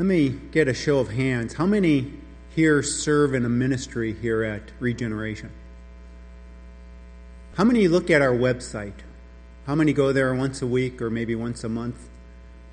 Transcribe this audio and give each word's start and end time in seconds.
Let 0.00 0.06
me 0.06 0.30
get 0.30 0.66
a 0.66 0.72
show 0.72 0.98
of 0.98 1.10
hands. 1.10 1.52
How 1.52 1.66
many 1.66 2.14
here 2.56 2.82
serve 2.82 3.34
in 3.34 3.44
a 3.44 3.50
ministry 3.50 4.14
here 4.14 4.42
at 4.42 4.62
Regeneration? 4.78 5.50
How 7.56 7.64
many 7.64 7.86
look 7.86 8.08
at 8.08 8.22
our 8.22 8.32
website? 8.32 8.94
How 9.66 9.74
many 9.74 9.92
go 9.92 10.10
there 10.10 10.34
once 10.34 10.62
a 10.62 10.66
week 10.66 11.02
or 11.02 11.10
maybe 11.10 11.34
once 11.34 11.64
a 11.64 11.68
month? 11.68 12.08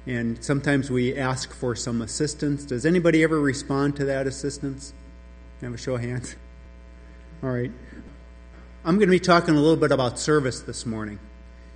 And 0.05 0.41
sometimes 0.41 0.89
we 0.89 1.17
ask 1.17 1.51
for 1.51 1.75
some 1.75 2.01
assistance. 2.01 2.63
Does 2.63 2.85
anybody 2.85 3.23
ever 3.23 3.41
respond 3.41 3.97
to 3.97 4.05
that 4.05 4.25
assistance? 4.25 4.93
Have 5.59 5.73
a 5.73 5.77
show 5.77 5.95
of 5.95 6.01
hands. 6.01 6.37
All 7.43 7.49
right. 7.49 7.73
I'm 8.85 8.95
going 8.95 9.09
to 9.09 9.11
be 9.11 9.19
talking 9.19 9.53
a 9.53 9.59
little 9.59 9.75
bit 9.75 9.91
about 9.91 10.17
service 10.17 10.61
this 10.61 10.85
morning. 10.85 11.19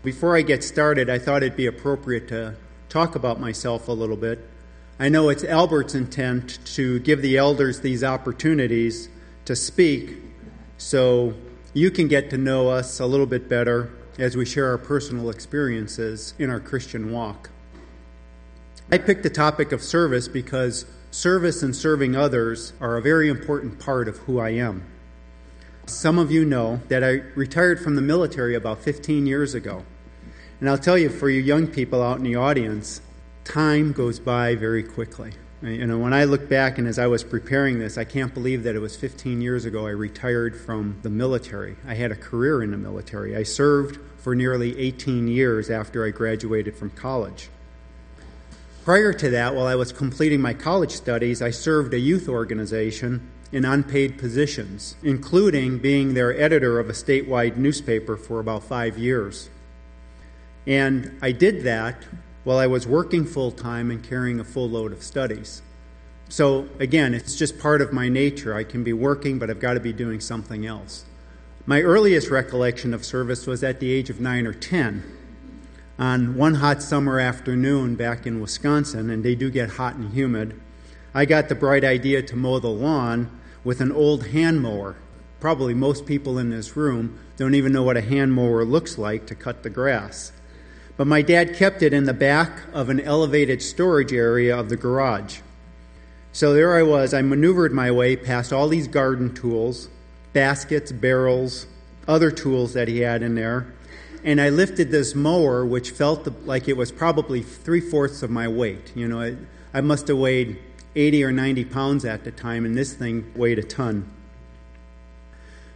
Before 0.02 0.38
I 0.38 0.44
get 0.44 0.64
started, 0.64 1.10
I 1.10 1.20
thought 1.20 1.44
it'd 1.44 1.58
be 1.58 1.66
appropriate 1.66 2.30
to 2.30 2.56
talk 2.88 3.16
about 3.16 3.42
myself 3.42 3.90
a 3.90 3.92
little 3.92 4.16
bit. 4.16 4.48
I 5.02 5.10
know 5.10 5.30
it's 5.30 5.44
Albert's 5.44 5.96
intent 5.96 6.60
to 6.76 7.00
give 7.00 7.24
the 7.24 7.36
elders 7.36 7.80
these 7.80 8.04
opportunities 8.04 9.10
to 9.46 9.56
speak 9.56 10.18
so 10.78 11.34
you 11.74 11.90
can 11.90 12.08
get 12.08 12.30
to 12.30 12.38
know 12.38 12.70
us 12.70 13.00
a 13.00 13.08
little 13.08 13.26
bit 13.26 13.50
better 13.50 13.92
as 14.20 14.38
we 14.38 14.46
share 14.46 14.70
our 14.70 14.78
personal 14.78 15.32
experiences 15.32 16.36
in 16.38 16.52
our 16.52 16.60
Christian 16.60 17.12
walk. 17.12 17.50
I 18.92 19.00
picked 19.00 19.24
the 19.24 19.32
topic 19.32 19.72
of 19.72 19.82
service 19.82 20.28
because 20.28 20.86
service 21.10 21.64
and 21.64 21.76
serving 21.76 22.16
others 22.16 22.74
are 22.80 22.96
a 22.96 23.02
very 23.02 23.28
important 23.28 23.80
part 23.80 24.08
of 24.08 24.18
who 24.18 24.38
I 24.38 24.50
am. 24.50 24.84
Some 25.88 26.20
of 26.20 26.30
you 26.30 26.46
know 26.46 26.80
that 26.90 27.04
I 27.04 27.24
retired 27.34 27.80
from 27.80 27.96
the 27.96 28.04
military 28.04 28.54
about 28.54 28.84
15 28.84 29.26
years 29.26 29.56
ago. 29.56 29.84
And 30.60 30.70
I'll 30.70 30.78
tell 30.78 30.96
you, 30.96 31.10
for 31.10 31.28
you 31.28 31.42
young 31.42 31.66
people 31.66 32.04
out 32.04 32.20
in 32.20 32.24
the 32.24 32.36
audience, 32.36 33.02
time 33.44 33.92
goes 33.92 34.20
by 34.20 34.56
very 34.56 34.84
quickly. 34.84 35.34
You 35.62 35.86
know, 35.86 36.00
when 36.00 36.12
I 36.12 36.24
look 36.24 36.50
back 36.50 36.80
and 36.80 36.88
as 36.88 36.98
I 36.98 37.06
was 37.06 37.24
preparing 37.24 37.78
this, 37.78 37.96
I 37.98 38.04
can't 38.04 38.34
believe 38.34 38.64
that 38.64 38.76
it 38.76 38.80
was 38.80 38.96
15 38.96 39.42
years 39.42 39.64
ago 39.64 39.86
I 39.86 39.92
retired 39.92 40.60
from 40.60 40.98
the 41.04 41.10
military. 41.12 41.76
I 41.86 41.94
had 41.94 42.12
a 42.12 42.16
career 42.16 42.64
in 42.64 42.72
the 42.72 42.78
military. 42.78 43.36
I 43.36 43.44
served 43.44 44.00
for 44.18 44.34
nearly 44.34 44.78
18 44.80 45.28
years 45.28 45.70
after 45.70 46.06
I 46.06 46.10
graduated 46.10 46.76
from 46.76 46.90
college. 46.92 47.50
Prior 48.84 49.14
to 49.14 49.30
that, 49.30 49.54
while 49.54 49.68
I 49.68 49.76
was 49.76 49.92
completing 49.92 50.42
my 50.42 50.56
college 50.56 50.92
studies, 50.92 51.44
I 51.44 51.52
served 51.52 51.94
a 51.94 52.00
youth 52.00 52.28
organization 52.28 53.30
in 53.52 53.64
unpaid 53.64 54.18
positions, 54.18 54.96
including 55.04 55.78
being 55.78 56.16
their 56.16 56.40
editor 56.40 56.80
of 56.80 56.90
a 56.90 56.94
statewide 56.94 57.58
newspaper 57.58 58.18
for 58.18 58.40
about 58.40 58.64
five 58.64 58.98
years. 58.98 59.52
And 60.66 61.20
I 61.22 61.32
did 61.32 61.64
that 61.64 62.04
while 62.44 62.58
I 62.58 62.68
was 62.68 62.88
working 62.88 63.26
full 63.26 63.52
time 63.52 63.92
and 63.92 64.04
carrying 64.04 64.40
a 64.40 64.44
full 64.44 64.70
load 64.70 64.92
of 64.92 65.04
studies. 65.04 65.62
So, 66.30 66.70
again, 66.80 67.14
it's 67.14 67.36
just 67.36 67.60
part 67.60 67.82
of 67.82 67.92
my 67.92 68.08
nature. 68.08 68.56
I 68.56 68.64
can 68.64 68.84
be 68.84 68.94
working, 68.94 69.38
but 69.38 69.50
I've 69.50 69.60
got 69.60 69.74
to 69.74 69.80
be 69.80 69.94
doing 69.94 70.20
something 70.20 70.66
else. 70.66 71.06
My 71.66 71.82
earliest 71.82 72.30
recollection 72.30 72.94
of 72.94 73.06
service 73.06 73.46
was 73.46 73.64
at 73.64 73.80
the 73.80 73.92
age 73.92 74.10
of 74.10 74.20
nine 74.20 74.48
or 74.48 74.54
ten. 74.54 75.04
On 76.00 76.36
one 76.36 76.56
hot 76.56 76.82
summer 76.82 77.20
afternoon 77.20 77.96
back 77.96 78.26
in 78.26 78.42
Wisconsin, 78.42 79.10
and 79.10 79.24
they 79.24 79.36
do 79.36 79.52
get 79.52 79.72
hot 79.72 79.96
and 79.96 80.14
humid, 80.14 80.60
I 81.14 81.26
got 81.26 81.50
the 81.50 81.56
bright 81.56 81.84
idea 81.84 82.22
to 82.24 82.36
mow 82.36 82.60
the 82.60 82.70
lawn 82.70 83.30
with 83.64 83.82
an 83.82 83.92
old 83.92 84.28
hand 84.28 84.62
mower. 84.62 84.96
Probably 85.40 85.74
most 85.74 86.06
people 86.06 86.40
in 86.40 86.50
this 86.50 86.78
room 86.78 87.20
don't 87.36 87.56
even 87.56 87.74
know 87.74 87.84
what 87.84 87.98
a 87.98 88.02
hand 88.02 88.34
mower 88.34 88.64
looks 88.64 88.98
like 88.98 89.28
to 89.28 89.36
cut 89.36 89.64
the 89.64 89.70
grass. 89.70 90.32
But 90.98 91.08
my 91.08 91.22
dad 91.22 91.56
kept 91.56 91.82
it 91.82 91.94
in 91.94 92.06
the 92.06 92.14
back 92.14 92.62
of 92.74 92.90
an 92.90 93.00
elevated 93.00 93.62
storage 93.62 94.14
area 94.14 94.58
of 94.58 94.70
the 94.70 94.78
garage. 94.78 95.40
So 96.34 96.54
there 96.54 96.78
I 96.78 96.84
was. 96.84 97.14
I 97.14 97.22
maneuvered 97.22 97.74
my 97.74 97.92
way 97.92 98.16
past 98.16 98.54
all 98.54 98.68
these 98.68 98.88
garden 98.88 99.34
tools, 99.34 99.90
baskets, 100.34 100.92
barrels, 100.92 101.66
other 102.08 102.32
tools 102.32 102.74
that 102.74 102.88
he 102.88 103.00
had 103.00 103.22
in 103.24 103.36
there. 103.36 103.74
And 104.24 104.40
I 104.40 104.50
lifted 104.50 104.92
this 104.92 105.16
mower, 105.16 105.66
which 105.66 105.92
felt 105.92 106.28
like 106.46 106.68
it 106.68 106.78
was 106.78 106.92
probably 106.92 107.42
three 107.42 107.82
fourths 107.82 108.22
of 108.22 108.30
my 108.30 108.48
weight. 108.48 108.92
You 108.96 109.08
know, 109.08 109.20
I, 109.20 109.36
I 109.74 109.82
must 109.82 110.08
have 110.08 110.18
weighed 110.18 110.60
80 110.96 111.24
or 111.24 111.32
90 111.32 111.66
pounds 111.66 112.06
at 112.06 112.24
the 112.24 112.32
time, 112.32 112.66
and 112.66 112.78
this 112.78 112.94
thing 112.94 113.32
weighed 113.36 113.60
a 113.60 113.64
ton. 113.64 114.10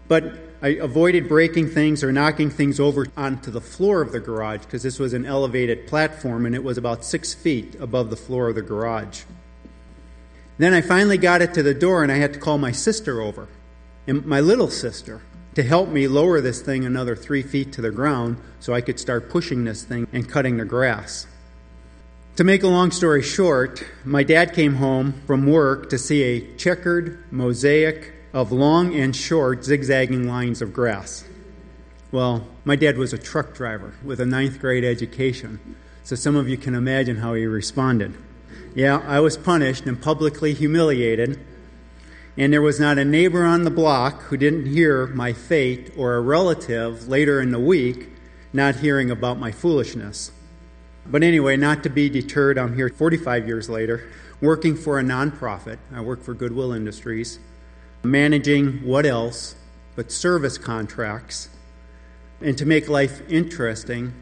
But 0.07 0.54
I 0.65 0.69
avoided 0.69 1.29
breaking 1.29 1.69
things 1.69 2.03
or 2.03 2.11
knocking 2.11 2.49
things 2.49 2.79
over 2.79 3.05
onto 3.15 3.51
the 3.51 3.61
floor 3.61 4.01
of 4.01 4.11
the 4.11 4.19
garage 4.19 4.61
because 4.61 4.81
this 4.81 4.97
was 4.97 5.13
an 5.13 5.23
elevated 5.23 5.85
platform 5.85 6.47
and 6.47 6.55
it 6.55 6.63
was 6.63 6.79
about 6.79 7.05
six 7.05 7.35
feet 7.35 7.75
above 7.79 8.09
the 8.09 8.15
floor 8.15 8.49
of 8.49 8.55
the 8.55 8.63
garage. 8.63 9.25
Then 10.57 10.73
I 10.73 10.81
finally 10.81 11.19
got 11.19 11.43
it 11.43 11.53
to 11.53 11.61
the 11.61 11.75
door 11.75 12.01
and 12.01 12.11
I 12.11 12.15
had 12.15 12.33
to 12.33 12.39
call 12.39 12.57
my 12.57 12.71
sister 12.71 13.21
over, 13.21 13.47
and 14.07 14.25
my 14.25 14.39
little 14.39 14.71
sister, 14.71 15.21
to 15.53 15.61
help 15.61 15.89
me 15.89 16.07
lower 16.07 16.41
this 16.41 16.63
thing 16.63 16.83
another 16.83 17.15
three 17.15 17.43
feet 17.43 17.71
to 17.73 17.81
the 17.83 17.91
ground 17.91 18.37
so 18.59 18.73
I 18.73 18.81
could 18.81 18.99
start 18.99 19.29
pushing 19.29 19.65
this 19.65 19.83
thing 19.83 20.07
and 20.13 20.27
cutting 20.27 20.57
the 20.57 20.65
grass. 20.65 21.27
To 22.37 22.43
make 22.43 22.63
a 22.63 22.67
long 22.67 22.89
story 22.89 23.21
short, 23.21 23.85
my 24.03 24.23
dad 24.23 24.55
came 24.55 24.73
home 24.73 25.13
from 25.27 25.45
work 25.45 25.91
to 25.91 25.99
see 25.99 26.23
a 26.23 26.55
checkered 26.55 27.31
mosaic 27.31 28.14
of 28.35 28.51
long 28.51 28.93
and 28.93 29.15
short 29.15 29.63
zigzagging 29.63 30.27
lines 30.27 30.61
of 30.61 30.73
grass. 30.73 31.23
Well, 32.11 32.45
my 32.65 32.75
dad 32.75 32.97
was 32.97 33.13
a 33.13 33.17
truck 33.17 33.55
driver 33.55 33.93
with 34.03 34.19
a 34.19 34.25
ninth 34.25 34.59
grade 34.59 34.83
education, 34.83 35.77
so 36.03 36.17
some 36.17 36.35
of 36.35 36.49
you 36.49 36.57
can 36.57 36.75
imagine 36.75 37.15
how 37.15 37.33
he 37.33 37.45
responded. 37.45 38.13
Yeah, 38.75 39.01
I 39.07 39.21
was 39.21 39.37
punished 39.37 39.85
and 39.85 40.01
publicly 40.01 40.53
humiliated, 40.53 41.39
and 42.35 42.51
there 42.51 42.61
was 42.61 42.77
not 42.77 42.97
a 42.97 43.05
neighbor 43.05 43.45
on 43.45 43.63
the 43.63 43.71
block 43.71 44.23
who 44.23 44.35
didn't 44.35 44.65
hear 44.65 45.07
my 45.07 45.31
fate 45.31 45.93
or 45.95 46.15
a 46.15 46.21
relative 46.21 47.07
later 47.07 47.39
in 47.39 47.51
the 47.51 47.59
week 47.59 48.09
not 48.51 48.75
hearing 48.75 49.09
about 49.09 49.39
my 49.39 49.53
foolishness. 49.53 50.33
But 51.05 51.23
anyway, 51.23 51.55
not 51.55 51.83
to 51.83 51.89
be 51.89 52.09
deterred, 52.09 52.57
I'm 52.57 52.75
here 52.75 52.89
45 52.89 53.47
years 53.47 53.69
later, 53.69 54.11
working 54.41 54.75
for 54.75 54.99
a 54.99 55.03
nonprofit. 55.03 55.77
I 55.93 56.01
work 56.01 56.21
for 56.21 56.33
Goodwill 56.33 56.73
Industries, 56.73 57.39
managing 58.05 58.83
what 58.83 59.05
else 59.05 59.55
but 59.95 60.11
service 60.11 60.57
contracts. 60.57 61.49
And 62.41 62.57
to 62.57 62.65
make 62.65 62.89
life 62.89 63.21
interesting, 63.29 64.13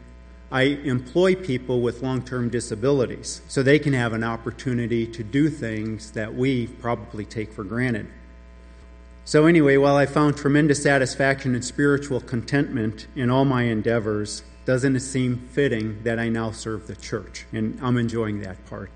I 0.50 0.62
employ 0.62 1.34
people 1.34 1.80
with 1.80 2.02
long 2.02 2.22
term 2.22 2.48
disabilities 2.48 3.42
so 3.48 3.62
they 3.62 3.78
can 3.78 3.92
have 3.92 4.12
an 4.12 4.22
opportunity 4.22 5.06
to 5.06 5.24
do 5.24 5.50
things 5.50 6.12
that 6.12 6.34
we 6.34 6.68
probably 6.68 7.24
take 7.24 7.52
for 7.52 7.64
granted. 7.64 8.06
So, 9.26 9.46
anyway, 9.46 9.78
while 9.78 9.96
I 9.96 10.06
found 10.06 10.36
tremendous 10.36 10.82
satisfaction 10.82 11.54
and 11.54 11.64
spiritual 11.64 12.20
contentment 12.20 13.06
in 13.16 13.30
all 13.30 13.44
my 13.44 13.64
endeavors, 13.64 14.42
doesn't 14.66 14.94
it 14.94 15.00
seem 15.00 15.38
fitting 15.38 16.02
that 16.04 16.18
I 16.18 16.28
now 16.28 16.50
serve 16.50 16.86
the 16.86 16.96
church? 16.96 17.46
And 17.52 17.78
I'm 17.82 17.96
enjoying 17.96 18.40
that 18.42 18.64
part. 18.66 18.90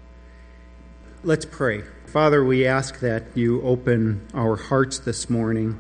Let's 1.25 1.45
pray. 1.45 1.83
Father, 2.13 2.43
we 2.43 2.67
ask 2.67 3.01
that 3.01 3.25
you 3.35 3.61
open 3.61 4.27
our 4.33 4.57
hearts 4.57 4.99
this 4.99 5.29
morning 5.29 5.79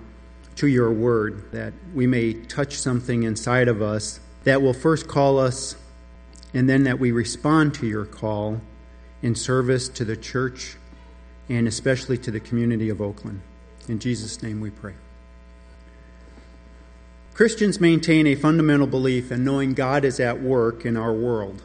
to 0.56 0.66
your 0.66 0.92
word, 0.92 1.50
that 1.52 1.72
we 1.94 2.06
may 2.06 2.34
touch 2.34 2.74
something 2.74 3.22
inside 3.22 3.66
of 3.66 3.80
us 3.80 4.20
that 4.44 4.60
will 4.60 4.74
first 4.74 5.08
call 5.08 5.38
us, 5.38 5.74
and 6.52 6.68
then 6.68 6.82
that 6.84 6.98
we 6.98 7.12
respond 7.12 7.72
to 7.72 7.86
your 7.86 8.04
call 8.04 8.60
in 9.22 9.34
service 9.34 9.88
to 9.88 10.04
the 10.04 10.18
church 10.18 10.76
and 11.48 11.66
especially 11.66 12.18
to 12.18 12.30
the 12.30 12.40
community 12.40 12.90
of 12.90 13.00
Oakland. 13.00 13.40
In 13.88 13.98
Jesus' 13.98 14.42
name 14.42 14.60
we 14.60 14.68
pray. 14.68 14.94
Christians 17.32 17.80
maintain 17.80 18.26
a 18.26 18.34
fundamental 18.34 18.86
belief 18.86 19.32
in 19.32 19.44
knowing 19.44 19.72
God 19.72 20.04
is 20.04 20.20
at 20.20 20.42
work 20.42 20.84
in 20.84 20.94
our 20.94 21.14
world. 21.14 21.62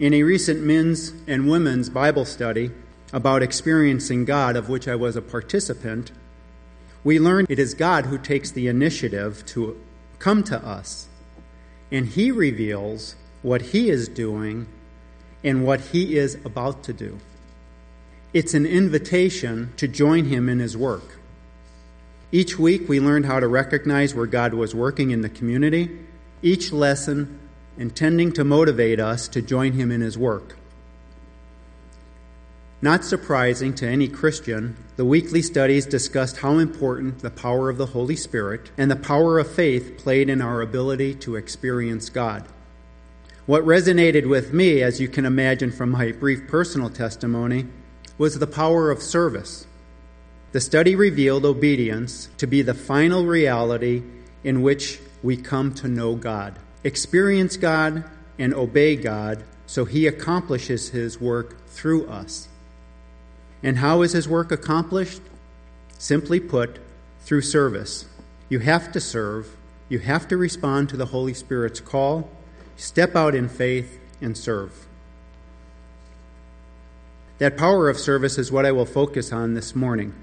In 0.00 0.12
a 0.12 0.24
recent 0.24 0.60
men's 0.60 1.12
and 1.28 1.48
women's 1.48 1.88
Bible 1.88 2.24
study 2.24 2.72
about 3.14 3.44
experiencing 3.44 4.24
God, 4.24 4.56
of 4.56 4.68
which 4.68 4.88
I 4.88 4.96
was 4.96 5.14
a 5.14 5.22
participant, 5.22 6.10
we 7.04 7.20
learned 7.20 7.48
it 7.48 7.60
is 7.60 7.72
God 7.72 8.06
who 8.06 8.18
takes 8.18 8.50
the 8.50 8.66
initiative 8.66 9.46
to 9.46 9.80
come 10.18 10.42
to 10.42 10.58
us, 10.58 11.06
and 11.92 12.06
He 12.06 12.32
reveals 12.32 13.14
what 13.40 13.62
He 13.62 13.88
is 13.88 14.08
doing 14.08 14.66
and 15.44 15.64
what 15.64 15.80
He 15.80 16.16
is 16.16 16.34
about 16.44 16.82
to 16.84 16.92
do. 16.92 17.20
It's 18.32 18.52
an 18.52 18.66
invitation 18.66 19.72
to 19.76 19.86
join 19.86 20.24
Him 20.24 20.48
in 20.48 20.58
His 20.58 20.76
work. 20.76 21.20
Each 22.32 22.58
week, 22.58 22.88
we 22.88 22.98
learned 22.98 23.26
how 23.26 23.38
to 23.38 23.46
recognize 23.46 24.12
where 24.12 24.26
God 24.26 24.54
was 24.54 24.74
working 24.74 25.12
in 25.12 25.20
the 25.20 25.28
community, 25.28 26.00
each 26.42 26.72
lesson 26.72 27.38
intending 27.78 28.32
to 28.32 28.42
motivate 28.42 28.98
us 28.98 29.28
to 29.28 29.40
join 29.40 29.74
Him 29.74 29.92
in 29.92 30.00
His 30.00 30.18
work. 30.18 30.56
Not 32.84 33.02
surprising 33.02 33.72
to 33.76 33.88
any 33.88 34.08
Christian, 34.08 34.76
the 34.96 35.06
weekly 35.06 35.40
studies 35.40 35.86
discussed 35.86 36.36
how 36.36 36.58
important 36.58 37.20
the 37.20 37.30
power 37.30 37.70
of 37.70 37.78
the 37.78 37.86
Holy 37.86 38.14
Spirit 38.14 38.70
and 38.76 38.90
the 38.90 38.94
power 38.94 39.38
of 39.38 39.50
faith 39.50 39.96
played 39.96 40.28
in 40.28 40.42
our 40.42 40.60
ability 40.60 41.14
to 41.14 41.36
experience 41.36 42.10
God. 42.10 42.46
What 43.46 43.64
resonated 43.64 44.28
with 44.28 44.52
me, 44.52 44.82
as 44.82 45.00
you 45.00 45.08
can 45.08 45.24
imagine 45.24 45.72
from 45.72 45.92
my 45.92 46.12
brief 46.12 46.46
personal 46.46 46.90
testimony, 46.90 47.68
was 48.18 48.38
the 48.38 48.46
power 48.46 48.90
of 48.90 49.02
service. 49.02 49.66
The 50.52 50.60
study 50.60 50.94
revealed 50.94 51.46
obedience 51.46 52.28
to 52.36 52.46
be 52.46 52.60
the 52.60 52.74
final 52.74 53.24
reality 53.24 54.02
in 54.42 54.60
which 54.60 55.00
we 55.22 55.38
come 55.38 55.72
to 55.76 55.88
know 55.88 56.16
God, 56.16 56.58
experience 56.84 57.56
God, 57.56 58.04
and 58.38 58.52
obey 58.52 58.94
God 58.94 59.42
so 59.64 59.86
He 59.86 60.06
accomplishes 60.06 60.90
His 60.90 61.18
work 61.18 61.66
through 61.66 62.08
us. 62.08 62.48
And 63.64 63.78
how 63.78 64.02
is 64.02 64.12
His 64.12 64.28
work 64.28 64.52
accomplished? 64.52 65.22
Simply 65.98 66.38
put, 66.38 66.78
through 67.22 67.40
service. 67.40 68.04
You 68.50 68.58
have 68.58 68.92
to 68.92 69.00
serve, 69.00 69.56
you 69.88 69.98
have 70.00 70.28
to 70.28 70.36
respond 70.36 70.90
to 70.90 70.98
the 70.98 71.06
Holy 71.06 71.32
Spirit's 71.32 71.80
call, 71.80 72.30
step 72.76 73.16
out 73.16 73.34
in 73.34 73.48
faith, 73.48 73.98
and 74.20 74.36
serve. 74.36 74.86
That 77.38 77.56
power 77.56 77.88
of 77.88 77.98
service 77.98 78.36
is 78.38 78.52
what 78.52 78.66
I 78.66 78.72
will 78.72 78.86
focus 78.86 79.32
on 79.32 79.54
this 79.54 79.74
morning. 79.74 80.14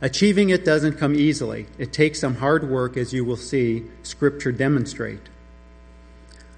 Achieving 0.00 0.48
it 0.48 0.64
doesn't 0.64 0.98
come 0.98 1.14
easily. 1.14 1.66
It 1.78 1.92
takes 1.92 2.20
some 2.20 2.36
hard 2.36 2.68
work, 2.68 2.96
as 2.96 3.12
you 3.12 3.22
will 3.22 3.36
see 3.36 3.84
Scripture 4.02 4.50
demonstrate. 4.50 5.28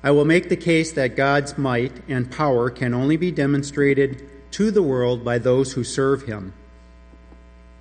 I 0.05 0.13
will 0.13 0.25
make 0.25 0.49
the 0.49 0.57
case 0.57 0.93
that 0.93 1.17
God's 1.17 1.59
might 1.59 1.93
and 2.09 2.31
power 2.31 2.71
can 2.71 2.95
only 2.95 3.17
be 3.17 3.33
demonstrated 3.33 4.29
to 4.53 4.71
the 4.71 4.83
world 4.83 5.25
by 5.25 5.39
those 5.39 5.73
who 5.73 5.85
serve 5.85 6.23
Him. 6.23 6.53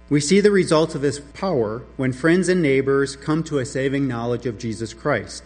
We 0.09 0.19
see 0.19 0.41
the 0.41 0.51
results 0.51 0.95
of 0.95 1.03
His 1.03 1.19
power 1.19 1.83
when 1.95 2.11
friends 2.11 2.49
and 2.49 2.61
neighbors 2.61 3.15
come 3.15 3.43
to 3.45 3.59
a 3.59 3.65
saving 3.65 4.07
knowledge 4.07 4.45
of 4.45 4.57
Jesus 4.57 4.93
Christ. 4.93 5.43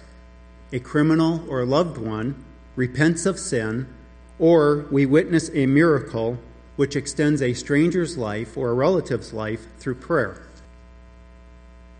A 0.74 0.80
criminal 0.80 1.48
or 1.48 1.66
loved 1.66 1.98
one 1.98 2.44
repents 2.76 3.26
of 3.26 3.40
sin, 3.40 3.88
or 4.40 4.86
we 4.92 5.06
witness 5.06 5.50
a 5.54 5.66
miracle 5.66 6.40
which 6.76 6.96
extends 6.96 7.42
a 7.42 7.54
stranger's 7.54 8.18
life 8.18 8.58
or 8.58 8.70
a 8.70 8.74
relative's 8.74 9.34
life 9.34 9.68
through 9.80 9.96
prayer. 9.96 10.42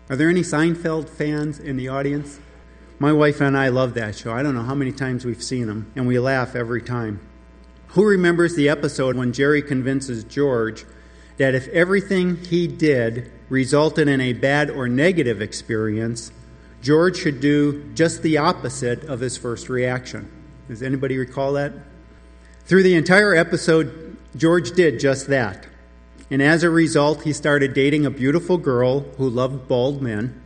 Are 0.08 0.16
there 0.16 0.28
any 0.28 0.42
Seinfeld 0.42 1.08
fans 1.08 1.58
in 1.58 1.76
the 1.76 1.88
audience? 1.88 2.38
My 2.98 3.12
wife 3.12 3.40
and 3.40 3.56
I 3.56 3.68
love 3.68 3.94
that 3.94 4.16
show. 4.16 4.32
I 4.32 4.42
don't 4.42 4.54
know 4.54 4.62
how 4.62 4.74
many 4.74 4.92
times 4.92 5.24
we've 5.24 5.42
seen 5.42 5.66
them, 5.66 5.90
and 5.96 6.06
we 6.06 6.18
laugh 6.18 6.54
every 6.54 6.82
time. 6.82 7.20
Who 7.96 8.04
remembers 8.04 8.54
the 8.54 8.68
episode 8.68 9.16
when 9.16 9.32
Jerry 9.32 9.62
convinces 9.62 10.22
George 10.22 10.84
that 11.38 11.54
if 11.54 11.66
everything 11.68 12.36
he 12.36 12.66
did 12.66 13.32
resulted 13.48 14.06
in 14.06 14.20
a 14.20 14.34
bad 14.34 14.68
or 14.68 14.86
negative 14.86 15.40
experience, 15.40 16.30
George 16.82 17.16
should 17.16 17.40
do 17.40 17.90
just 17.94 18.22
the 18.22 18.36
opposite 18.36 19.02
of 19.04 19.20
his 19.20 19.38
first 19.38 19.70
reaction? 19.70 20.30
Does 20.68 20.82
anybody 20.82 21.16
recall 21.16 21.54
that? 21.54 21.72
Through 22.66 22.82
the 22.82 22.96
entire 22.96 23.34
episode, 23.34 24.18
George 24.36 24.72
did 24.72 25.00
just 25.00 25.28
that. 25.28 25.66
And 26.30 26.42
as 26.42 26.64
a 26.64 26.68
result, 26.68 27.22
he 27.22 27.32
started 27.32 27.72
dating 27.72 28.04
a 28.04 28.10
beautiful 28.10 28.58
girl 28.58 29.06
who 29.16 29.26
loved 29.26 29.68
bald 29.68 30.02
men. 30.02 30.42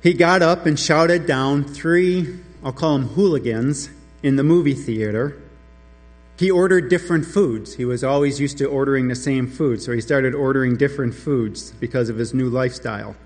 He 0.00 0.14
got 0.14 0.42
up 0.42 0.64
and 0.64 0.78
shouted 0.78 1.26
down 1.26 1.64
three, 1.64 2.38
I'll 2.62 2.72
call 2.72 2.96
them 2.98 3.08
hooligans, 3.08 3.90
in 4.22 4.36
the 4.36 4.44
movie 4.44 4.74
theater. 4.74 5.42
He 6.38 6.50
ordered 6.50 6.90
different 6.90 7.24
foods. 7.24 7.74
He 7.74 7.84
was 7.84 8.04
always 8.04 8.38
used 8.38 8.58
to 8.58 8.66
ordering 8.66 9.08
the 9.08 9.14
same 9.14 9.46
food, 9.46 9.80
so 9.80 9.92
he 9.92 10.00
started 10.00 10.34
ordering 10.34 10.76
different 10.76 11.14
foods 11.14 11.70
because 11.72 12.08
of 12.08 12.18
his 12.18 12.34
new 12.34 12.50
lifestyle. 12.50 13.16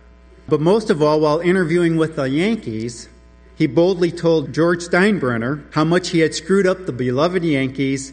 But 0.49 0.61
most 0.61 0.91
of 0.91 1.03
all, 1.03 1.21
while 1.21 1.41
interviewing 1.41 1.97
with 1.97 2.17
the 2.17 2.29
Yankees, 2.29 3.09
he 3.57 3.67
boldly 3.67 4.13
told 4.13 4.53
George 4.53 4.81
Steinbrenner 4.81 5.65
how 5.75 5.85
much 5.85 6.11
he 6.11 6.21
had 6.21 6.35
screwed 6.35 6.67
up 6.67 6.87
the 6.87 6.93
beloved 6.93 7.45
Yankees 7.45 8.13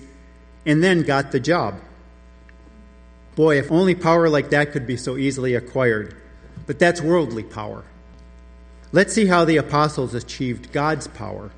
and 0.65 0.83
then 0.83 1.03
got 1.03 1.31
the 1.31 1.39
job. 1.39 1.79
Boy, 3.35 3.59
if 3.59 3.71
only 3.71 3.93
power 3.93 4.29
like 4.29 4.49
that 4.49 4.71
could 4.71 4.87
be 4.87 4.97
so 4.97 5.15
easily 5.15 5.53
acquired. 5.53 6.15
But 6.65 6.79
that's 6.79 7.01
worldly 7.01 7.43
power. 7.43 7.83
Let's 8.91 9.13
see 9.13 9.27
how 9.27 9.45
the 9.45 9.57
apostles 9.57 10.13
achieved 10.13 10.71
God's 10.71 11.07
power. 11.07 11.51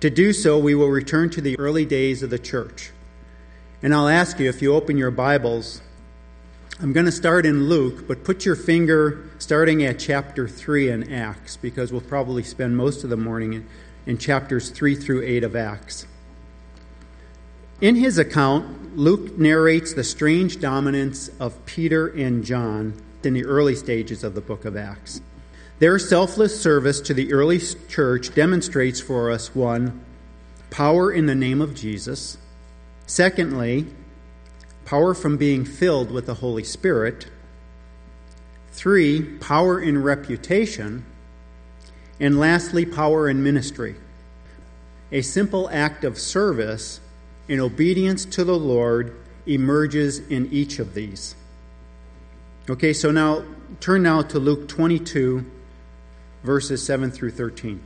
To 0.00 0.10
do 0.10 0.32
so, 0.32 0.58
we 0.58 0.74
will 0.74 0.88
return 0.88 1.30
to 1.30 1.40
the 1.40 1.58
early 1.58 1.86
days 1.86 2.22
of 2.22 2.30
the 2.30 2.38
church. 2.38 2.90
And 3.82 3.94
I'll 3.94 4.08
ask 4.08 4.38
you 4.38 4.48
if 4.48 4.60
you 4.60 4.74
open 4.74 4.98
your 4.98 5.10
Bibles, 5.10 5.80
I'm 6.80 6.92
going 6.92 7.06
to 7.06 7.12
start 7.12 7.46
in 7.46 7.68
Luke, 7.68 8.06
but 8.06 8.22
put 8.22 8.44
your 8.44 8.56
finger 8.56 9.24
starting 9.38 9.82
at 9.82 9.98
chapter 9.98 10.46
3 10.46 10.90
in 10.90 11.12
Acts, 11.12 11.56
because 11.56 11.92
we'll 11.92 12.02
probably 12.02 12.42
spend 12.42 12.76
most 12.76 13.04
of 13.04 13.10
the 13.10 13.16
morning 13.16 13.54
in, 13.54 13.66
in 14.04 14.18
chapters 14.18 14.68
3 14.68 14.94
through 14.94 15.22
8 15.22 15.44
of 15.44 15.56
Acts. 15.56 16.06
In 17.80 17.96
his 17.96 18.18
account, 18.18 18.98
Luke 18.98 19.38
narrates 19.38 19.94
the 19.94 20.04
strange 20.04 20.60
dominance 20.60 21.30
of 21.40 21.64
Peter 21.64 22.08
and 22.08 22.44
John 22.44 23.02
in 23.22 23.32
the 23.32 23.44
early 23.46 23.74
stages 23.74 24.22
of 24.22 24.34
the 24.34 24.40
book 24.42 24.66
of 24.66 24.76
Acts. 24.76 25.22
Their 25.78 25.98
selfless 25.98 26.58
service 26.58 27.00
to 27.02 27.12
the 27.12 27.32
early 27.34 27.58
church 27.58 28.34
demonstrates 28.34 28.98
for 28.98 29.30
us 29.30 29.54
one, 29.54 30.04
power 30.70 31.12
in 31.12 31.26
the 31.26 31.34
name 31.34 31.60
of 31.60 31.74
Jesus. 31.74 32.38
Secondly, 33.06 33.86
power 34.86 35.12
from 35.12 35.36
being 35.36 35.66
filled 35.66 36.10
with 36.10 36.26
the 36.26 36.34
Holy 36.34 36.64
Spirit. 36.64 37.26
Three, 38.72 39.20
power 39.22 39.78
in 39.78 40.02
reputation. 40.02 41.04
And 42.18 42.40
lastly, 42.40 42.86
power 42.86 43.28
in 43.28 43.42
ministry. 43.42 43.96
A 45.12 45.20
simple 45.20 45.68
act 45.70 46.04
of 46.04 46.18
service 46.18 47.00
in 47.48 47.60
obedience 47.60 48.24
to 48.24 48.44
the 48.44 48.58
Lord 48.58 49.14
emerges 49.46 50.18
in 50.18 50.50
each 50.50 50.78
of 50.78 50.94
these. 50.94 51.36
Okay, 52.68 52.92
so 52.92 53.10
now 53.10 53.44
turn 53.78 54.02
now 54.02 54.22
to 54.22 54.38
Luke 54.38 54.66
22, 54.68 55.44
verses 56.46 56.82
7 56.82 57.10
through 57.10 57.32
13. 57.32 57.80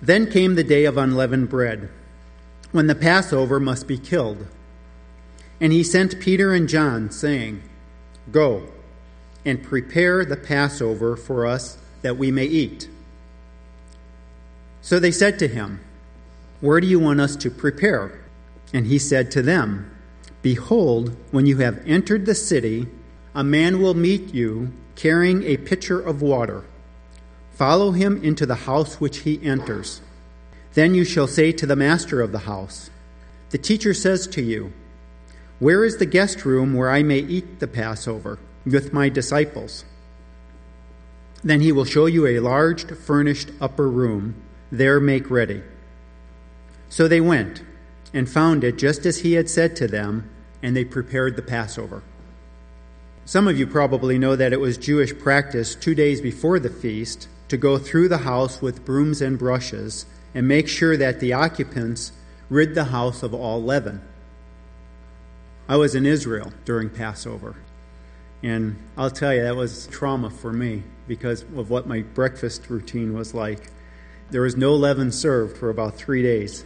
Then 0.00 0.30
came 0.30 0.54
the 0.54 0.64
day 0.64 0.84
of 0.84 0.96
unleavened 0.96 1.48
bread, 1.48 1.90
when 2.72 2.86
the 2.86 2.94
Passover 2.94 3.58
must 3.58 3.86
be 3.86 3.98
killed. 3.98 4.46
And 5.60 5.72
he 5.72 5.82
sent 5.82 6.20
Peter 6.20 6.54
and 6.54 6.68
John, 6.68 7.10
saying, 7.10 7.62
Go 8.30 8.68
and 9.44 9.62
prepare 9.62 10.24
the 10.24 10.36
Passover 10.36 11.16
for 11.16 11.46
us 11.46 11.78
that 12.02 12.16
we 12.16 12.30
may 12.30 12.44
eat. 12.44 12.88
So 14.80 14.98
they 14.98 15.10
said 15.10 15.38
to 15.40 15.48
him, 15.48 15.80
where 16.60 16.80
do 16.80 16.86
you 16.88 16.98
want 16.98 17.20
us 17.20 17.36
to 17.36 17.50
prepare? 17.50 18.20
And 18.72 18.86
he 18.86 18.98
said 18.98 19.30
to 19.32 19.42
them, 19.42 19.90
Behold, 20.42 21.16
when 21.30 21.46
you 21.46 21.58
have 21.58 21.82
entered 21.86 22.26
the 22.26 22.34
city, 22.34 22.88
a 23.38 23.44
man 23.44 23.80
will 23.80 23.94
meet 23.94 24.34
you 24.34 24.72
carrying 24.96 25.44
a 25.44 25.56
pitcher 25.58 26.00
of 26.00 26.20
water. 26.20 26.64
Follow 27.52 27.92
him 27.92 28.20
into 28.24 28.44
the 28.44 28.66
house 28.66 29.00
which 29.00 29.18
he 29.18 29.40
enters. 29.44 30.00
Then 30.74 30.92
you 30.92 31.04
shall 31.04 31.28
say 31.28 31.52
to 31.52 31.64
the 31.64 31.76
master 31.76 32.20
of 32.20 32.32
the 32.32 32.40
house, 32.40 32.90
The 33.50 33.58
teacher 33.58 33.94
says 33.94 34.26
to 34.26 34.42
you, 34.42 34.72
Where 35.60 35.84
is 35.84 35.98
the 35.98 36.04
guest 36.04 36.44
room 36.44 36.74
where 36.74 36.90
I 36.90 37.04
may 37.04 37.20
eat 37.20 37.60
the 37.60 37.68
Passover 37.68 38.40
with 38.66 38.92
my 38.92 39.08
disciples? 39.08 39.84
Then 41.44 41.60
he 41.60 41.70
will 41.70 41.84
show 41.84 42.06
you 42.06 42.26
a 42.26 42.40
large 42.40 42.86
furnished 42.86 43.52
upper 43.60 43.88
room. 43.88 44.34
There 44.72 44.98
make 44.98 45.30
ready. 45.30 45.62
So 46.88 47.06
they 47.06 47.20
went 47.20 47.62
and 48.12 48.28
found 48.28 48.64
it 48.64 48.78
just 48.78 49.06
as 49.06 49.18
he 49.18 49.34
had 49.34 49.48
said 49.48 49.76
to 49.76 49.86
them, 49.86 50.28
and 50.60 50.76
they 50.76 50.84
prepared 50.84 51.36
the 51.36 51.42
Passover. 51.42 52.02
Some 53.28 53.46
of 53.46 53.58
you 53.58 53.66
probably 53.66 54.16
know 54.16 54.36
that 54.36 54.54
it 54.54 54.58
was 54.58 54.78
Jewish 54.78 55.14
practice 55.18 55.74
two 55.74 55.94
days 55.94 56.18
before 56.22 56.58
the 56.58 56.70
feast 56.70 57.28
to 57.48 57.58
go 57.58 57.76
through 57.76 58.08
the 58.08 58.24
house 58.24 58.62
with 58.62 58.86
brooms 58.86 59.20
and 59.20 59.38
brushes 59.38 60.06
and 60.34 60.48
make 60.48 60.66
sure 60.66 60.96
that 60.96 61.20
the 61.20 61.34
occupants 61.34 62.12
rid 62.48 62.74
the 62.74 62.84
house 62.84 63.22
of 63.22 63.34
all 63.34 63.62
leaven. 63.62 64.00
I 65.68 65.76
was 65.76 65.94
in 65.94 66.06
Israel 66.06 66.54
during 66.64 66.88
Passover, 66.88 67.56
and 68.42 68.78
I'll 68.96 69.10
tell 69.10 69.34
you, 69.34 69.42
that 69.42 69.56
was 69.56 69.88
trauma 69.88 70.30
for 70.30 70.50
me 70.50 70.84
because 71.06 71.42
of 71.42 71.68
what 71.68 71.86
my 71.86 72.00
breakfast 72.00 72.70
routine 72.70 73.12
was 73.12 73.34
like. 73.34 73.70
There 74.30 74.40
was 74.40 74.56
no 74.56 74.74
leaven 74.74 75.12
served 75.12 75.58
for 75.58 75.68
about 75.68 75.96
three 75.96 76.22
days. 76.22 76.64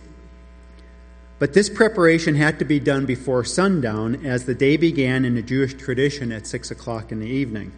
But 1.43 1.55
this 1.55 1.69
preparation 1.69 2.37
had 2.37 2.61
to 2.61 2.65
be 2.65 2.79
done 2.79 3.05
before 3.05 3.43
sundown, 3.43 4.25
as 4.25 4.45
the 4.45 4.55
day 4.55 4.77
began 4.77 5.25
in 5.25 5.35
the 5.35 5.43
Jewish 5.43 5.75
tradition 5.75 6.31
at 6.31 6.47
6 6.47 6.71
o'clock 6.71 7.11
in 7.11 7.19
the 7.19 7.27
evening. 7.27 7.73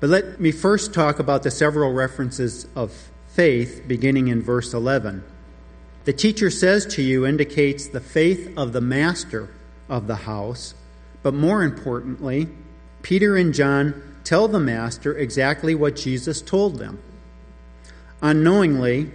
But 0.00 0.10
let 0.10 0.40
me 0.40 0.50
first 0.50 0.92
talk 0.92 1.20
about 1.20 1.44
the 1.44 1.52
several 1.52 1.92
references 1.92 2.66
of 2.74 3.10
faith 3.28 3.84
beginning 3.86 4.26
in 4.26 4.42
verse 4.42 4.74
11. 4.74 5.22
The 6.04 6.12
teacher 6.12 6.50
says 6.50 6.84
to 6.96 7.02
you 7.02 7.24
indicates 7.24 7.86
the 7.86 8.00
faith 8.00 8.52
of 8.58 8.72
the 8.72 8.80
master 8.80 9.50
of 9.88 10.08
the 10.08 10.16
house, 10.16 10.74
but 11.22 11.32
more 11.32 11.62
importantly, 11.62 12.48
Peter 13.02 13.36
and 13.36 13.54
John 13.54 14.02
tell 14.24 14.48
the 14.48 14.58
master 14.58 15.16
exactly 15.16 15.76
what 15.76 15.94
Jesus 15.94 16.42
told 16.42 16.80
them. 16.80 16.98
Unknowingly, 18.20 19.12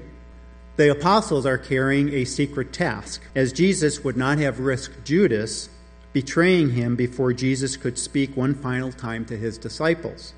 The 0.78 0.92
apostles 0.92 1.46
are 1.46 1.58
carrying 1.58 2.14
a 2.14 2.26
secret 2.26 2.72
task, 2.72 3.22
as 3.36 3.52
Jesus 3.52 4.04
would 4.04 4.18
not 4.18 4.38
have 4.38 4.60
risked 4.60 5.04
Judas 5.04 5.70
betraying 6.14 6.72
him 6.72 6.96
before 6.96 7.34
Jesus 7.34 7.78
could 7.78 7.98
speak 7.98 8.36
one 8.36 8.54
final 8.54 8.92
time 8.92 9.26
to 9.26 9.38
his 9.38 9.58
disciples. 9.58 10.34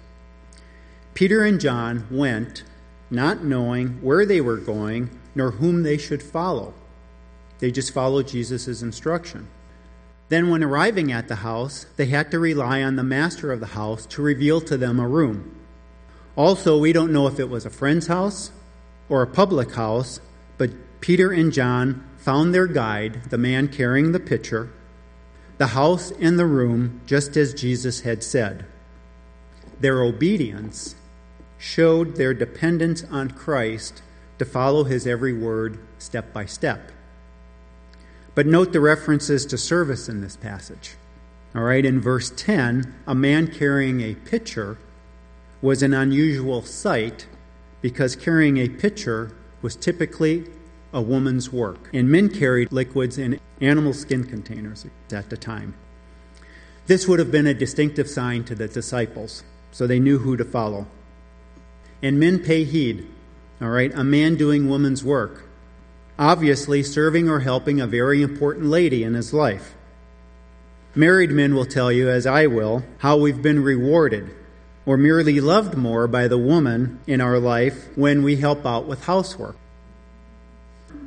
Peter 1.14 1.44
and 1.44 1.60
John 1.60 2.08
went, 2.10 2.64
not 3.10 3.44
knowing 3.44 4.02
where 4.02 4.26
they 4.26 4.42
were 4.42 4.58
going 4.58 5.10
nor 5.36 5.52
whom 5.52 5.84
they 5.84 5.98
should 5.98 6.22
follow. 6.22 6.74
They 7.60 7.72
just 7.72 7.94
followed 7.94 8.28
Jesus' 8.28 8.82
instruction. 8.82 9.48
Then, 10.30 10.50
when 10.50 10.64
arriving 10.64 11.12
at 11.12 11.28
the 11.28 11.38
house, 11.38 11.86
they 11.96 12.08
had 12.08 12.32
to 12.32 12.40
rely 12.40 12.82
on 12.82 12.96
the 12.96 13.04
master 13.04 13.52
of 13.52 13.60
the 13.60 13.68
house 13.68 14.06
to 14.08 14.22
reveal 14.22 14.62
to 14.62 14.78
them 14.78 15.00
a 15.00 15.08
room. 15.08 15.56
Also, 16.36 16.78
we 16.78 16.92
don't 16.92 17.14
know 17.14 17.28
if 17.28 17.40
it 17.40 17.50
was 17.50 17.66
a 17.66 17.70
friend's 17.70 18.08
house 18.08 18.52
or 19.10 19.22
a 19.22 19.28
public 19.28 19.74
house, 19.74 20.20
but 20.58 20.72
Peter 21.02 21.32
and 21.32 21.52
John 21.52 22.08
found 22.18 22.54
their 22.54 22.68
guide, 22.68 23.30
the 23.30 23.38
man 23.38 23.68
carrying 23.68 24.12
the 24.12 24.20
pitcher, 24.20 24.72
the 25.58 25.68
house 25.68 26.12
and 26.20 26.40
the 26.40 26.46
room, 26.46 27.02
just 27.06 27.36
as 27.38 27.54
Jesus 27.54 28.02
had 28.02 28.24
said. 28.24 28.66
Their 29.80 30.02
obedience 30.02 30.96
showed 31.58 32.16
their 32.16 32.34
dependence 32.34 33.04
on 33.12 33.32
Christ 33.32 34.02
to 34.40 34.46
follow 34.46 34.84
his 34.84 35.06
every 35.06 35.34
word 35.34 35.80
step 35.98 36.34
by 36.34 36.46
step. 36.46 36.92
But 38.36 38.48
note 38.48 38.74
the 38.74 38.80
references 38.80 39.46
to 39.48 39.58
service 39.58 40.10
in 40.10 40.22
this 40.22 40.36
passage. 40.36 40.96
All 41.56 41.64
right, 41.64 41.86
in 41.86 42.02
verse 42.02 42.32
10, 42.36 42.94
a 43.06 43.14
man 43.14 43.48
carrying 43.48 44.02
a 44.02 44.16
pitcher 44.16 44.78
was 45.62 45.84
an 45.84 45.94
unusual 45.94 46.64
sight 46.64 47.28
because 47.84 48.16
carrying 48.16 48.58
a 48.58 48.68
pitcher 48.68 49.36
was 49.62 49.76
typically 49.76 50.46
a 50.92 51.02
woman's 51.04 51.54
work, 51.54 51.92
and 51.94 52.10
men 52.10 52.30
carried 52.30 52.72
liquids 52.72 53.20
in 53.20 53.40
animal 53.62 53.94
skin 53.94 54.24
containers 54.24 54.88
at 55.12 55.30
the 55.30 55.38
time. 55.38 55.76
This 56.88 57.08
would 57.08 57.20
have 57.20 57.32
been 57.32 57.46
a 57.46 57.54
distinctive 57.54 58.10
sign 58.10 58.44
to 58.46 58.56
the 58.56 58.68
disciples, 58.68 59.44
so 59.72 59.86
they 59.86 60.00
knew 60.00 60.18
who 60.18 60.36
to 60.38 60.44
follow. 60.44 60.88
And 62.02 62.20
men 62.20 62.40
pay 62.40 62.64
heed, 62.64 63.08
all 63.62 63.70
right, 63.70 63.94
a 63.94 64.04
man 64.04 64.36
doing 64.36 64.68
woman's 64.68 65.04
work 65.04 65.48
obviously 66.18 66.84
serving 66.84 67.28
or 67.28 67.40
helping 67.40 67.82
a 67.82 67.88
very 67.88 68.22
important 68.22 68.68
lady 68.68 69.04
in 69.04 69.14
his 69.14 69.34
life. 69.34 69.76
Married 70.96 71.32
men 71.32 71.56
will 71.56 71.66
tell 71.66 71.92
you, 71.92 72.10
as 72.10 72.28
I 72.28 72.48
will, 72.48 72.84
how 73.00 73.18
we've 73.18 73.42
been 73.42 73.64
rewarded 73.64 74.30
or 74.86 74.98
merely 74.98 75.40
loved 75.40 75.78
more 75.78 76.08
by 76.08 76.28
the 76.28 76.38
woman 76.38 77.00
in 77.08 77.22
our 77.22 77.40
life 77.40 77.88
when 77.96 78.24
we 78.24 78.36
help 78.36 78.66
out 78.66 78.86
with 78.86 79.06
housework. 79.06 79.56